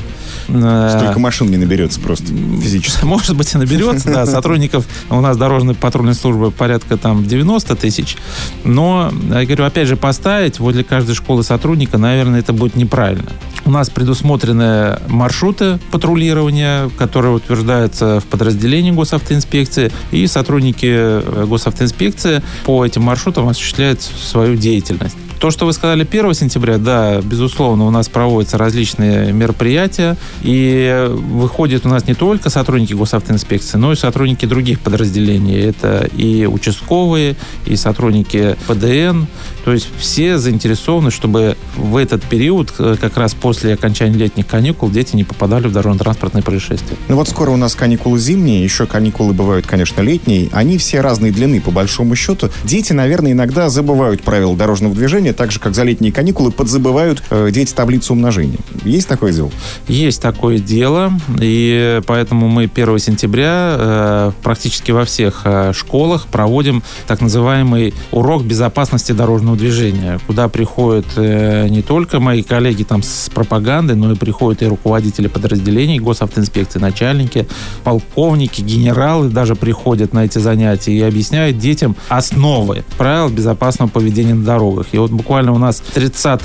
Э, 0.49 0.97
Столько 0.99 1.19
машин 1.19 1.51
не 1.51 1.57
наберется 1.57 2.01
просто 2.01 2.27
физически. 2.27 3.05
Может 3.05 3.37
быть, 3.37 3.53
и 3.55 3.59
наберется, 3.59 4.13
да. 4.13 4.27
Сотрудников 4.35 4.87
у 5.11 5.21
нас 5.21 5.37
дорожной 5.37 5.75
патрульной 5.75 6.15
службы 6.15 6.51
порядка 6.51 6.97
там 6.97 7.25
90 7.25 7.77
тысяч. 7.77 8.17
Но, 8.65 9.13
я 9.31 9.45
говорю, 9.45 9.65
опять 9.65 9.89
же, 9.89 9.97
поставить 9.97 10.59
возле 10.59 10.85
каждой 10.85 11.15
школы 11.15 11.43
сотрудника, 11.43 11.99
наверное, 11.99 12.41
это 12.41 12.53
будет 12.53 12.77
неправильно. 12.77 13.31
У 13.67 13.71
нас 13.71 13.89
предусмотрены 13.89 14.99
маршруты 15.09 15.79
патрулирования, 15.91 16.91
которые 16.99 17.33
утверждаются 17.35 18.21
в 18.21 18.25
подразделении 18.25 18.91
госавтоинспекции, 18.91 19.91
и 20.11 20.27
сотрудники 20.27 20.87
э, 20.87 21.47
госавтоинспекции 21.47 22.43
по 22.65 22.85
этим 22.85 23.03
маршрутам 23.03 23.49
осуществляют 23.49 24.03
свою 24.03 24.57
деятельность. 24.57 25.17
То, 25.45 25.51
что 25.51 25.67
вы 25.67 25.75
сказали 25.75 26.09
1 26.11 26.33
сентября, 26.33 26.79
да, 26.79 27.21
безусловно, 27.21 27.85
у 27.85 27.91
нас 27.91 28.09
проводятся 28.09 28.57
различные 28.57 29.31
мероприятия 29.31 30.17
И 30.43 31.07
выходят 31.11 31.85
у 31.85 31.91
нас 31.91 32.07
не 32.07 32.15
только 32.15 32.49
сотрудники 32.49 32.95
госавтоинспекции, 32.95 33.77
но 33.77 33.93
и 33.93 33.95
сотрудники 33.95 34.47
других 34.47 34.81
подразделений. 34.81 35.61
Это 35.61 36.09
и 36.17 36.47
участковые, 36.47 37.37
и 37.67 37.77
сотрудники 37.77 38.57
ПДН. 38.67 39.25
То 39.65 39.73
есть 39.73 39.89
все 39.99 40.39
заинтересованы, 40.39 41.11
чтобы 41.11 41.59
в 41.77 41.99
этот 41.99 42.23
период, 42.25 42.73
э, 42.79 42.97
как 42.99 43.19
раз 43.19 43.35
после 43.35 43.54
окончания 43.63 44.17
летних 44.17 44.47
каникул, 44.47 44.91
дети 44.91 45.17
не 45.17 45.25
попадали 45.25 45.67
в 45.67 45.73
дорожно-транспортные 45.73 46.43
происшествия. 46.43 46.97
Ну 47.09 47.17
вот 47.17 47.29
скоро 47.29 47.51
у 47.51 47.57
нас 47.57 47.75
каникулы 47.75 48.19
зимние, 48.19 48.63
еще 48.63 48.87
каникулы 48.87 49.33
бывают, 49.33 49.67
конечно, 49.67 50.01
летние. 50.01 50.49
Они 50.53 50.79
все 50.79 51.01
разной 51.01 51.31
длины, 51.31 51.61
по 51.61 51.71
большому 51.71 52.17
счету. 52.17 52.51
Дети, 52.65 52.93
наверное, 52.93 53.33
иногда 53.33 53.69
забывают 53.69 54.23
правила 54.23 54.57
дорожного 54.57 54.95
движения, 54.95 55.33
так 55.33 55.53
же, 55.53 55.61
как 55.61 55.75
за 55.75 55.83
летние 55.83 56.13
каникулы 56.13 56.51
подзабывают 56.51 57.23
э, 57.31 57.51
дети 57.53 57.73
таблицу 57.73 58.15
умножения. 58.15 58.59
Есть 58.85 59.09
такое 59.09 59.33
дело? 59.33 59.51
Есть 59.89 60.21
такое 60.23 60.59
дело, 60.59 61.13
и 61.41 62.01
поэтому 62.07 62.49
мы 62.49 62.65
1 62.65 62.99
сентября 62.99 63.77
э, 63.79 64.33
практически 64.43 64.91
во 64.91 65.05
всех 65.05 65.43
э, 65.45 65.73
школах 65.75 66.27
проводим 66.27 66.83
так 67.07 67.21
называемый 67.21 67.95
урок 68.11 68.45
безопасности 68.45 69.13
дорожного 69.13 69.57
движения, 69.57 70.19
куда 70.27 70.49
приходят 70.49 71.07
э, 71.17 71.69
не 71.69 71.83
только 71.83 72.21
мои 72.21 72.43
коллеги 72.43 72.83
там 72.85 73.03
с 73.03 73.29
пропагандой, 73.45 73.95
но 73.97 74.13
и 74.13 74.17
приходят 74.17 74.63
и 74.63 74.67
руководители 74.67 75.29
подразделений 75.29 75.99
госавтоинспекции, 75.99 76.79
начальники, 76.79 77.47
полковники, 77.85 78.61
генералы 78.63 79.29
даже 79.29 79.55
приходят 79.55 80.13
на 80.13 80.25
эти 80.25 80.39
занятия 80.39 80.93
и 80.93 81.03
объясняют 81.03 81.59
детям 81.59 81.95
основы 82.09 82.85
правил 82.97 83.29
безопасного 83.29 83.89
поведения 83.89 84.35
на 84.35 84.45
дорогах. 84.45 84.87
И 84.93 84.99
вот 84.99 85.11
буквально 85.11 85.53
у 85.53 85.59
нас 85.59 85.83
30 85.95 86.41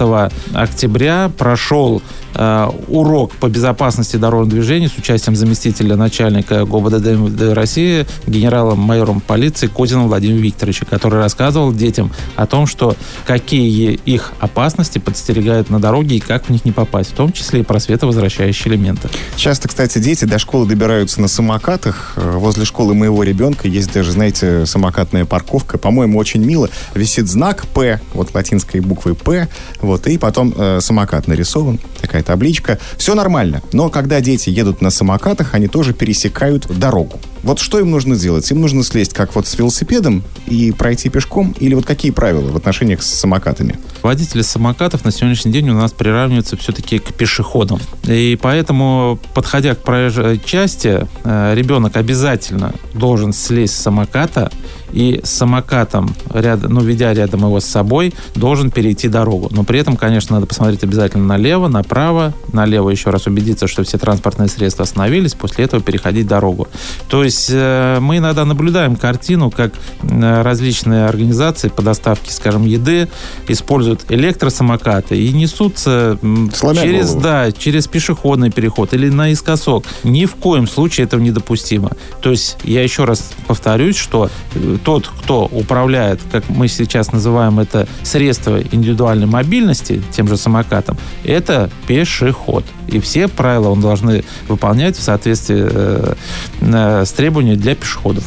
октября 0.53 1.31
прошел 1.37 2.01
э, 2.35 2.69
урок 2.87 3.31
по 3.33 3.47
безопасности 3.47 4.17
дорожного 4.17 4.49
движения 4.49 4.87
с 4.87 4.97
участием 4.97 5.35
заместителя 5.35 5.95
начальника 5.95 6.65
ГОБДД 6.65 7.53
России 7.53 8.05
генералом-майором 8.27 9.21
полиции 9.21 9.67
Козина 9.67 10.07
Владимира 10.07 10.41
Викторовича, 10.41 10.85
который 10.85 11.19
рассказывал 11.19 11.73
детям 11.73 12.11
о 12.35 12.45
том, 12.45 12.67
что 12.67 12.95
какие 13.25 13.99
их 14.05 14.33
опасности 14.39 14.99
подстерегают 14.99 15.69
на 15.69 15.79
дороге 15.79 16.17
и 16.17 16.19
как 16.19 16.45
в 16.45 16.49
них 16.49 16.65
не 16.65 16.71
попасть, 16.71 16.88
в 17.07 17.13
том 17.13 17.31
числе 17.31 17.61
и 17.61 17.63
про 17.63 17.79
световозвращающие 17.79 18.73
элементы. 18.73 19.09
Часто, 19.35 19.67
кстати, 19.67 19.99
дети 19.99 20.25
до 20.25 20.39
школы 20.39 20.67
добираются 20.67 21.21
на 21.21 21.27
самокатах. 21.27 22.13
Возле 22.15 22.65
школы 22.65 22.93
моего 22.93 23.23
ребенка 23.23 23.67
есть 23.67 23.93
даже, 23.93 24.11
знаете, 24.11 24.65
самокатная 24.65 25.25
парковка. 25.25 25.77
По-моему, 25.77 26.17
очень 26.17 26.43
мило. 26.43 26.69
Висит 26.93 27.27
знак 27.27 27.67
«П», 27.67 28.01
вот 28.13 28.33
латинской 28.33 28.79
буквой 28.79 29.15
«П», 29.15 29.47
вот, 29.81 30.07
и 30.07 30.17
потом 30.17 30.53
э, 30.57 30.79
самокат 30.81 31.27
нарисован, 31.27 31.79
такая 32.01 32.23
табличка. 32.23 32.79
Все 32.97 33.15
нормально. 33.15 33.61
Но 33.71 33.89
когда 33.89 34.19
дети 34.21 34.49
едут 34.49 34.81
на 34.81 34.89
самокатах, 34.89 35.53
они 35.53 35.67
тоже 35.67 35.93
пересекают 35.93 36.67
дорогу. 36.67 37.19
Вот 37.43 37.59
что 37.59 37.79
им 37.79 37.91
нужно 37.91 38.15
сделать? 38.15 38.49
Им 38.51 38.61
нужно 38.61 38.83
слезть 38.83 39.13
как 39.13 39.35
вот 39.35 39.47
с 39.47 39.57
велосипедом 39.57 40.23
и 40.47 40.71
пройти 40.71 41.09
пешком? 41.09 41.55
Или 41.59 41.73
вот 41.73 41.85
какие 41.85 42.11
правила 42.11 42.49
в 42.51 42.55
отношениях 42.55 43.01
с 43.01 43.07
самокатами? 43.07 43.79
Водители 44.01 44.41
самокатов 44.41 45.05
на 45.05 45.11
сегодняшний 45.11 45.51
день 45.51 45.69
у 45.69 45.73
нас 45.73 45.91
приравниваются 45.91 46.57
все-таки 46.57 46.99
к 46.99 47.13
пешеходам. 47.13 47.79
И 48.03 48.37
поэтому, 48.41 49.19
подходя 49.33 49.75
к 49.75 49.79
проезжей 49.79 50.39
части, 50.43 51.07
э, 51.23 51.53
ребенок 51.55 51.95
обязательно 51.97 52.73
должен 52.93 53.33
слезть 53.33 53.75
с 53.75 53.79
самоката 53.79 54.51
и 54.91 55.21
с 55.23 55.29
самокатом, 55.29 56.13
рядом, 56.33 56.73
ну, 56.73 56.81
ведя 56.81 57.13
рядом 57.13 57.41
его 57.41 57.59
с 57.59 57.65
собой, 57.65 58.13
должен 58.35 58.71
перейти 58.71 59.07
дорогу. 59.07 59.49
Но 59.51 59.63
при 59.63 59.79
этом, 59.79 59.97
конечно, 59.97 60.35
надо 60.35 60.47
посмотреть 60.47 60.83
обязательно 60.83 61.25
налево, 61.25 61.67
направо, 61.67 62.33
налево 62.53 62.89
еще 62.89 63.09
раз 63.09 63.27
убедиться, 63.27 63.67
что 63.67 63.83
все 63.83 63.97
транспортные 63.97 64.49
средства 64.49 64.83
остановились, 64.83 65.33
после 65.33 65.65
этого 65.65 65.81
переходить 65.81 66.27
дорогу. 66.27 66.67
То 67.07 67.23
есть 67.23 67.49
э, 67.51 67.99
мы 67.99 68.17
иногда 68.17 68.45
наблюдаем 68.45 68.95
картину, 68.95 69.51
как 69.51 69.73
различные 70.01 71.05
организации 71.05 71.69
по 71.69 71.81
доставке, 71.81 72.31
скажем, 72.31 72.65
еды 72.65 73.07
используют 73.47 74.05
электросамокаты 74.09 75.17
и 75.17 75.31
несутся 75.31 76.17
Сломя 76.53 76.81
через, 76.81 77.07
голову. 77.09 77.21
да, 77.21 77.51
через 77.51 77.87
пешеходный 77.87 78.51
переход 78.51 78.93
или 78.93 79.09
наискосок. 79.09 79.85
Ни 80.03 80.25
в 80.25 80.35
коем 80.35 80.67
случае 80.67 81.05
этого 81.05 81.21
недопустимо. 81.21 81.91
То 82.21 82.31
есть 82.31 82.57
я 82.63 82.83
еще 82.83 83.05
раз 83.05 83.31
повторюсь, 83.47 83.97
что 83.97 84.29
э, 84.55 84.77
тот, 84.83 85.07
кто 85.07 85.45
управляет, 85.45 86.19
как 86.31 86.47
мы 86.49 86.67
сейчас 86.67 87.11
называем 87.11 87.59
это, 87.59 87.87
средство 88.03 88.61
индивидуальной 88.61 89.27
мобильности, 89.27 90.01
тем 90.11 90.27
же 90.27 90.37
самокатом, 90.37 90.97
это 91.23 91.69
пешеход. 91.87 92.65
И 92.87 92.99
все 92.99 93.27
правила 93.27 93.69
он 93.69 93.81
должны 93.81 94.23
выполнять 94.47 94.97
в 94.97 95.01
соответствии 95.01 95.67
э, 95.69 96.15
э, 96.61 97.05
с 97.05 97.11
требованиями 97.11 97.57
для 97.57 97.75
пешеходов. 97.75 98.23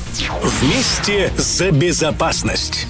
Вместе 0.61 1.33
за 1.37 1.71
безопасность. 1.71 2.87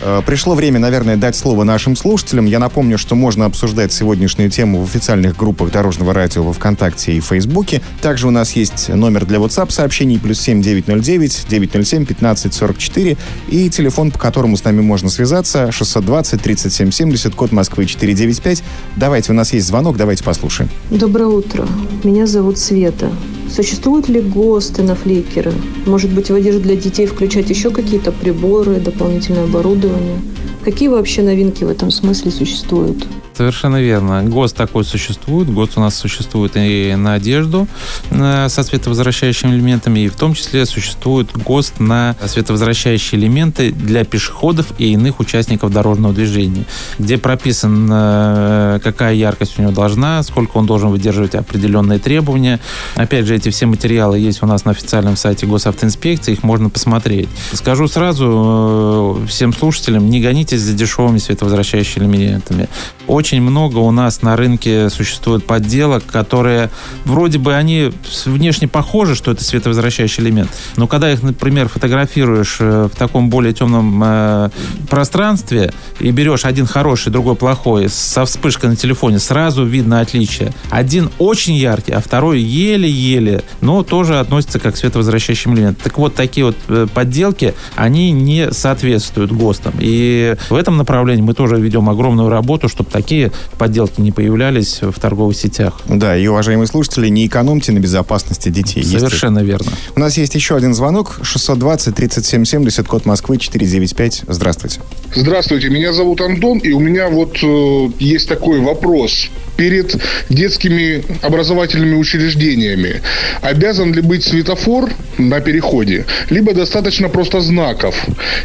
Э, 0.00 0.22
пришло 0.24 0.54
время, 0.54 0.78
наверное, 0.78 1.16
дать 1.16 1.36
слово 1.36 1.64
нашим 1.64 1.96
слушателям. 1.96 2.46
Я 2.46 2.58
напомню, 2.58 2.98
что 2.98 3.14
можно 3.14 3.44
обсуждать 3.46 3.92
сегодняшнюю 3.92 4.50
тему 4.50 4.80
в 4.80 4.84
официальных 4.84 5.36
группах 5.36 5.70
Дорожного 5.70 6.12
радио 6.12 6.42
во 6.42 6.52
ВКонтакте 6.52 7.12
и 7.12 7.20
Фейсбуке. 7.20 7.82
Также 8.02 8.28
у 8.28 8.30
нас 8.30 8.52
есть 8.52 8.88
номер 8.88 9.24
для 9.24 9.38
WhatsApp 9.38 9.70
сообщений 9.70 10.18
плюс 10.18 10.40
7 10.40 10.62
909 10.62 11.46
907 11.48 12.06
15 12.06 12.54
44 12.54 13.16
и 13.48 13.70
телефон, 13.70 14.10
по 14.10 14.18
которому 14.18 14.56
с 14.56 14.64
нами 14.64 14.80
можно 14.80 15.08
связаться 15.08 15.72
620 15.72 16.42
37 16.42 16.90
70, 16.90 17.34
код 17.34 17.52
Москвы 17.52 17.86
495. 17.86 18.62
Давайте, 18.96 19.32
у 19.32 19.34
нас 19.34 19.52
есть 19.52 19.66
звонок, 19.66 19.96
давайте 19.96 20.24
послушаем. 20.24 20.70
Доброе 20.90 21.26
утро. 21.26 21.66
Меня 22.04 22.26
зовут 22.26 22.58
Света. 22.58 23.10
Существуют 23.50 24.08
ли 24.08 24.20
ГОСТы 24.20 24.82
на 24.82 24.94
фликеры? 24.94 25.52
Может 25.86 26.12
быть, 26.12 26.30
в 26.30 26.34
одежду 26.34 26.60
для 26.60 26.76
детей 26.76 27.06
включать 27.06 27.48
еще 27.48 27.70
какие-то 27.70 28.12
приборы, 28.12 28.76
дополнительное 28.80 29.44
оборудование? 29.44 30.20
Какие 30.64 30.88
вообще 30.88 31.22
новинки 31.22 31.64
в 31.64 31.68
этом 31.68 31.90
смысле 31.90 32.30
существуют? 32.30 33.06
Совершенно 33.36 33.82
верно. 33.82 34.22
ГОСТ 34.22 34.56
такой 34.56 34.82
существует. 34.84 35.52
ГОСТ 35.52 35.76
у 35.76 35.80
нас 35.80 35.94
существует 35.94 36.52
и 36.56 36.94
на 36.96 37.14
одежду 37.14 37.68
э, 38.10 38.48
со 38.48 38.62
световозвращающими 38.62 39.50
элементами, 39.50 40.00
и 40.00 40.08
в 40.08 40.16
том 40.16 40.32
числе 40.32 40.64
существует 40.64 41.30
ГОСТ 41.36 41.78
на 41.78 42.16
световозвращающие 42.24 43.20
элементы 43.20 43.72
для 43.72 44.04
пешеходов 44.04 44.72
и 44.78 44.92
иных 44.92 45.20
участников 45.20 45.70
дорожного 45.70 46.14
движения, 46.14 46.64
где 46.98 47.18
прописано, 47.18 48.76
э, 48.76 48.80
какая 48.82 49.12
яркость 49.12 49.58
у 49.58 49.62
него 49.62 49.72
должна, 49.72 50.22
сколько 50.22 50.56
он 50.56 50.64
должен 50.64 50.88
выдерживать 50.88 51.34
определенные 51.34 51.98
требования. 51.98 52.58
Опять 52.94 53.26
же, 53.26 53.36
эти 53.36 53.50
все 53.50 53.66
материалы 53.66 54.18
есть 54.18 54.42
у 54.42 54.46
нас 54.46 54.64
на 54.64 54.70
официальном 54.70 55.16
сайте 55.16 55.46
госавтоинспекции, 55.46 56.32
их 56.32 56.42
можно 56.42 56.70
посмотреть. 56.70 57.28
Скажу 57.52 57.86
сразу 57.86 59.20
э, 59.24 59.26
всем 59.26 59.52
слушателям, 59.52 60.08
не 60.08 60.22
гонитесь 60.22 60.62
за 60.62 60.72
дешевыми 60.72 61.18
световозвращающими 61.18 62.06
элементами. 62.16 62.68
Очень 63.06 63.25
много 63.34 63.78
у 63.78 63.90
нас 63.90 64.22
на 64.22 64.36
рынке 64.36 64.90
существует 64.90 65.44
подделок, 65.46 66.04
которые 66.06 66.70
вроде 67.04 67.38
бы 67.38 67.54
они 67.54 67.92
внешне 68.24 68.68
похожи, 68.68 69.14
что 69.14 69.32
это 69.32 69.42
световозвращающий 69.42 70.22
элемент, 70.22 70.50
но 70.76 70.86
когда 70.86 71.12
их, 71.12 71.22
например, 71.22 71.68
фотографируешь 71.68 72.56
э, 72.60 72.88
в 72.92 72.96
таком 72.96 73.30
более 73.30 73.52
темном 73.52 74.02
э, 74.04 74.50
пространстве 74.88 75.72
и 76.00 76.10
берешь 76.10 76.44
один 76.44 76.66
хороший, 76.66 77.12
другой 77.12 77.36
плохой, 77.36 77.88
со 77.88 78.24
вспышкой 78.24 78.70
на 78.70 78.76
телефоне, 78.76 79.18
сразу 79.18 79.64
видно 79.64 80.00
отличие. 80.00 80.52
Один 80.70 81.10
очень 81.18 81.54
яркий, 81.54 81.92
а 81.92 82.00
второй 82.00 82.40
еле-еле, 82.40 83.42
но 83.60 83.82
тоже 83.82 84.18
относится 84.20 84.58
как 84.58 84.76
световозвращающий 84.76 85.52
элемент. 85.52 85.78
Так 85.82 85.98
вот, 85.98 86.14
такие 86.14 86.46
вот 86.46 86.56
э, 86.68 86.86
подделки, 86.92 87.54
они 87.74 88.12
не 88.12 88.52
соответствуют 88.52 89.32
ГОСТам. 89.32 89.74
И 89.80 90.36
в 90.50 90.54
этом 90.54 90.76
направлении 90.76 91.22
мы 91.22 91.34
тоже 91.34 91.56
ведем 91.56 91.88
огромную 91.88 92.28
работу, 92.28 92.68
чтобы 92.68 92.90
такие 92.90 93.15
подделки 93.58 94.00
не 94.00 94.12
появлялись 94.12 94.80
в 94.82 94.98
торговых 94.98 95.36
сетях. 95.36 95.80
Да, 95.88 96.16
и, 96.16 96.26
уважаемые 96.26 96.66
слушатели, 96.66 97.08
не 97.08 97.26
экономьте 97.26 97.72
на 97.72 97.78
безопасности 97.78 98.48
детей. 98.48 98.84
Совершенно 98.84 99.40
есть... 99.40 99.48
верно. 99.48 99.72
У 99.94 100.00
нас 100.00 100.16
есть 100.16 100.34
еще 100.34 100.56
один 100.56 100.74
звонок. 100.74 101.20
620-3770, 101.22 102.84
код 102.84 103.06
Москвы, 103.06 103.38
495. 103.38 104.24
Здравствуйте. 104.28 104.80
Здравствуйте, 105.14 105.70
меня 105.70 105.92
зовут 105.92 106.20
Антон, 106.20 106.58
и 106.58 106.72
у 106.72 106.80
меня 106.80 107.08
вот 107.08 107.38
э, 107.42 107.88
есть 107.98 108.28
такой 108.28 108.60
вопрос. 108.60 109.28
Перед 109.56 109.96
детскими 110.28 111.02
образовательными 111.22 111.94
учреждениями 111.94 113.00
обязан 113.40 113.94
ли 113.94 114.02
быть 114.02 114.24
светофор 114.24 114.90
на 115.16 115.40
переходе, 115.40 116.04
либо 116.28 116.52
достаточно 116.52 117.08
просто 117.08 117.40
знаков? 117.40 117.94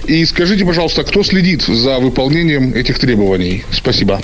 И 0.06 0.24
скажите, 0.26 0.66
пожалуйста, 0.66 1.04
кто 1.04 1.24
следит 1.24 1.64
за 1.64 2.00
выполнением 2.00 2.74
этих 2.74 3.00
требований? 3.00 3.66
Спасибо. 3.72 4.22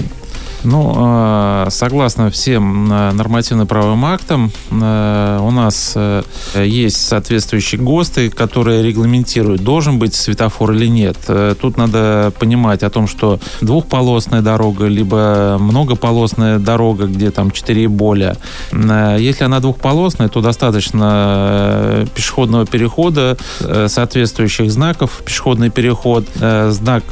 Ну, 0.70 0.94
э, 0.98 1.68
согласно 1.70 2.30
всем 2.30 2.92
э, 2.92 3.12
нормативно-правовым 3.14 4.04
актам, 4.04 4.52
э, 4.70 5.40
у 5.42 5.50
нас 5.50 5.98
есть 6.56 7.08
соответствующие 7.08 7.80
ГОСТы, 7.80 8.30
которые 8.30 8.84
регламентируют, 8.84 9.64
должен 9.64 9.98
быть 9.98 10.14
светофор 10.14 10.74
или 10.74 10.88
нет. 10.88 11.18
Тут 11.62 11.78
надо 11.78 12.34
понимать 12.38 12.84
о 12.84 12.90
том, 12.90 13.08
что 13.08 13.40
двухполосная 13.62 14.42
дорога, 14.42 14.88
либо 14.88 15.58
многополосная 15.60 16.60
дорога, 16.60 17.06
где 17.06 17.32
там 17.32 17.52
4 17.52 17.84
и 17.84 17.88
более. 17.88 18.36
Если 18.74 19.44
она 19.44 19.60
двухполосная, 19.60 20.28
то 20.28 20.42
достаточно 20.42 22.06
пешеходного 22.14 22.66
перехода, 22.66 23.38
соответствующих 23.88 24.72
знаков, 24.72 25.22
пешеходный 25.26 25.70
переход, 25.70 26.26
знак 26.70 27.04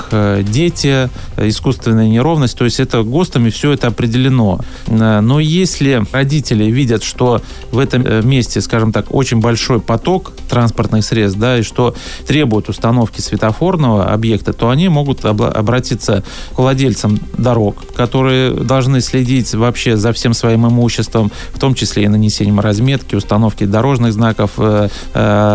«дети», 0.42 1.10
искусственная 1.38 2.08
неровность, 2.08 2.58
то 2.58 2.66
есть 2.66 2.80
это 2.80 3.04
ГОСТами 3.04 3.45
нормами 3.46 3.50
все 3.50 3.72
это 3.72 3.88
определено. 3.88 4.60
Э, 4.88 5.22
но 5.22 5.40
если 5.40 6.04
родители 6.12 6.66
видят, 6.66 7.04
что 7.04 7.42
в 7.72 7.80
этом 7.80 8.04
э, 8.06 8.22
месте, 8.24 8.62
скажем 8.62 8.92
так, 8.92 9.14
очень 9.14 9.40
большой 9.40 9.80
поток 9.80 10.34
транспортных 10.50 11.04
средств, 11.04 11.40
да, 11.40 11.58
и 11.58 11.64
что 11.64 11.94
требует 12.28 12.70
установки 12.70 13.22
светофорного 13.22 14.14
объекта, 14.14 14.54
то 14.54 14.70
они 14.70 14.90
могут 14.90 15.26
обратиться 15.26 16.24
к 16.56 16.60
владельцам 16.60 17.20
дорог, 17.38 17.76
которые 17.96 18.52
должны 18.52 19.02
следить 19.02 19.54
вообще 19.54 19.98
за 19.98 20.12
всем 20.12 20.34
своим 20.34 20.66
имуществом, 20.68 21.32
в 21.54 21.60
том 21.60 21.76
числе 21.76 22.04
и 22.04 22.08
нанесением 22.08 22.60
разметки, 22.60 23.16
установки 23.16 23.66
дорожных 23.66 24.14
знаков, 24.14 24.52
э, 24.58 24.90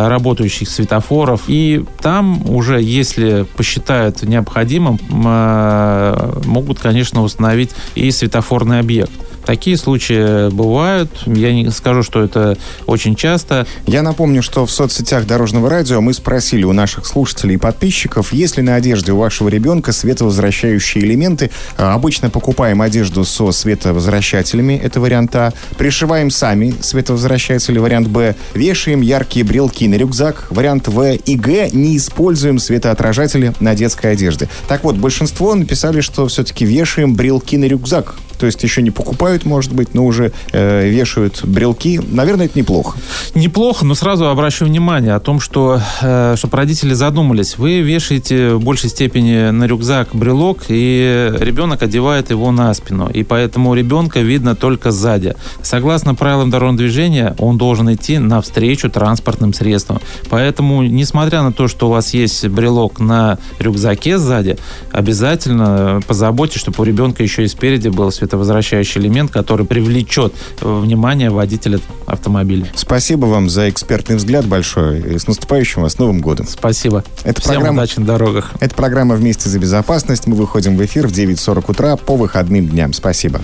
работающих 0.08 0.68
светофоров. 0.68 1.42
И 1.48 1.84
там 2.02 2.48
уже, 2.50 2.80
если 2.82 3.46
посчитают 3.56 4.22
необходимым, 4.22 4.98
могут, 5.10 6.78
конечно, 6.78 7.22
установить 7.22 7.70
и 7.94 8.10
светофорный 8.10 8.80
объект. 8.80 9.29
Такие 9.44 9.76
случаи 9.76 10.50
бывают. 10.50 11.10
Я 11.26 11.52
не 11.52 11.70
скажу, 11.70 12.02
что 12.02 12.22
это 12.22 12.56
очень 12.86 13.16
часто. 13.16 13.66
Я 13.86 14.02
напомню, 14.02 14.42
что 14.42 14.66
в 14.66 14.70
соцсетях 14.70 15.26
Дорожного 15.26 15.70
радио 15.70 16.00
мы 16.00 16.12
спросили 16.12 16.64
у 16.64 16.72
наших 16.72 17.06
слушателей 17.06 17.54
и 17.54 17.58
подписчиков, 17.58 18.32
есть 18.32 18.56
ли 18.56 18.62
на 18.62 18.74
одежде 18.74 19.12
у 19.12 19.16
вашего 19.16 19.48
ребенка 19.48 19.92
световозвращающие 19.92 21.04
элементы. 21.04 21.50
А, 21.76 21.94
обычно 21.94 22.30
покупаем 22.30 22.82
одежду 22.82 23.24
со 23.24 23.50
световозвращателями, 23.52 24.74
это 24.74 25.00
вариант 25.00 25.34
А. 25.36 25.52
Пришиваем 25.76 26.30
сами 26.30 26.74
световозвращатели, 26.80 27.78
вариант 27.78 28.08
Б. 28.08 28.34
Вешаем 28.54 29.00
яркие 29.00 29.44
брелки 29.44 29.88
на 29.88 29.94
рюкзак, 29.94 30.46
вариант 30.50 30.88
В. 30.88 31.14
И 31.14 31.36
Г. 31.36 31.70
Не 31.72 31.96
используем 31.96 32.58
светоотражатели 32.58 33.54
на 33.60 33.74
детской 33.74 34.12
одежде. 34.12 34.48
Так 34.68 34.84
вот, 34.84 34.96
большинство 34.96 35.54
написали, 35.54 36.00
что 36.00 36.26
все-таки 36.28 36.64
вешаем 36.64 37.14
брелки 37.14 37.56
на 37.56 37.64
рюкзак 37.64 38.16
то 38.40 38.46
есть 38.46 38.62
еще 38.62 38.80
не 38.80 38.90
покупают, 38.90 39.44
может 39.44 39.74
быть, 39.74 39.92
но 39.92 40.06
уже 40.06 40.32
э, 40.52 40.88
вешают 40.88 41.44
брелки. 41.44 42.00
Наверное, 42.10 42.46
это 42.46 42.58
неплохо. 42.58 42.98
Неплохо, 43.34 43.84
но 43.84 43.94
сразу 43.94 44.28
обращу 44.28 44.64
внимание 44.64 45.14
о 45.14 45.20
том, 45.20 45.40
что 45.40 45.78
э, 46.00 46.36
чтобы 46.38 46.56
родители 46.56 46.94
задумались. 46.94 47.58
Вы 47.58 47.80
вешаете 47.80 48.54
в 48.54 48.64
большей 48.64 48.88
степени 48.88 49.50
на 49.50 49.64
рюкзак 49.64 50.08
брелок, 50.14 50.60
и 50.68 51.30
ребенок 51.38 51.82
одевает 51.82 52.30
его 52.30 52.50
на 52.50 52.72
спину. 52.72 53.10
И 53.10 53.24
поэтому 53.24 53.74
ребенка 53.74 54.20
видно 54.20 54.54
только 54.56 54.90
сзади. 54.90 55.34
Согласно 55.60 56.14
правилам 56.14 56.48
дорожного 56.48 56.78
движения, 56.78 57.34
он 57.36 57.58
должен 57.58 57.92
идти 57.92 58.18
навстречу 58.18 58.88
транспортным 58.88 59.52
средствам. 59.52 60.00
Поэтому, 60.30 60.82
несмотря 60.82 61.42
на 61.42 61.52
то, 61.52 61.68
что 61.68 61.88
у 61.88 61.90
вас 61.90 62.14
есть 62.14 62.48
брелок 62.48 63.00
на 63.00 63.38
рюкзаке 63.58 64.16
сзади, 64.16 64.56
обязательно 64.92 66.00
позаботьтесь, 66.06 66.60
чтобы 66.60 66.76
у 66.78 66.84
ребенка 66.84 67.22
еще 67.22 67.44
и 67.44 67.48
спереди 67.48 67.88
был 67.88 68.10
свет 68.10 68.29
это 68.30 68.38
возвращающий 68.38 69.00
элемент, 69.00 69.32
который 69.32 69.66
привлечет 69.66 70.32
внимание 70.60 71.30
водителя 71.30 71.80
автомобиля. 72.06 72.68
Спасибо 72.76 73.26
вам 73.26 73.50
за 73.50 73.68
экспертный 73.68 74.14
взгляд 74.14 74.46
большой. 74.46 75.00
И 75.00 75.18
с 75.18 75.26
наступающим 75.26 75.82
вас 75.82 75.98
Новым 75.98 76.20
годом. 76.20 76.46
Спасибо. 76.46 77.02
Это 77.24 77.40
Всем 77.40 77.54
программа, 77.54 77.82
удачи 77.82 77.98
на 77.98 78.06
дорогах. 78.06 78.52
Это 78.60 78.72
программа 78.76 79.16
«Вместе 79.16 79.48
за 79.48 79.58
безопасность». 79.58 80.28
Мы 80.28 80.36
выходим 80.36 80.76
в 80.76 80.84
эфир 80.84 81.08
в 81.08 81.10
9.40 81.10 81.64
утра 81.72 81.96
по 81.96 82.14
выходным 82.14 82.68
дням. 82.68 82.92
Спасибо. 82.92 83.40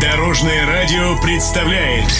Дорожное 0.00 0.66
радио 0.66 1.16
представляет 1.22 2.10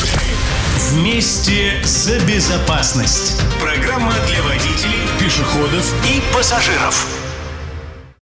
«Вместе 0.93 1.73
за 1.83 2.21
безопасность». 2.21 3.43
Программа 3.61 4.13
для 4.29 4.43
водителей, 4.45 5.09
пешеходов 5.19 5.93
и 6.07 6.23
пассажиров. 6.37 7.24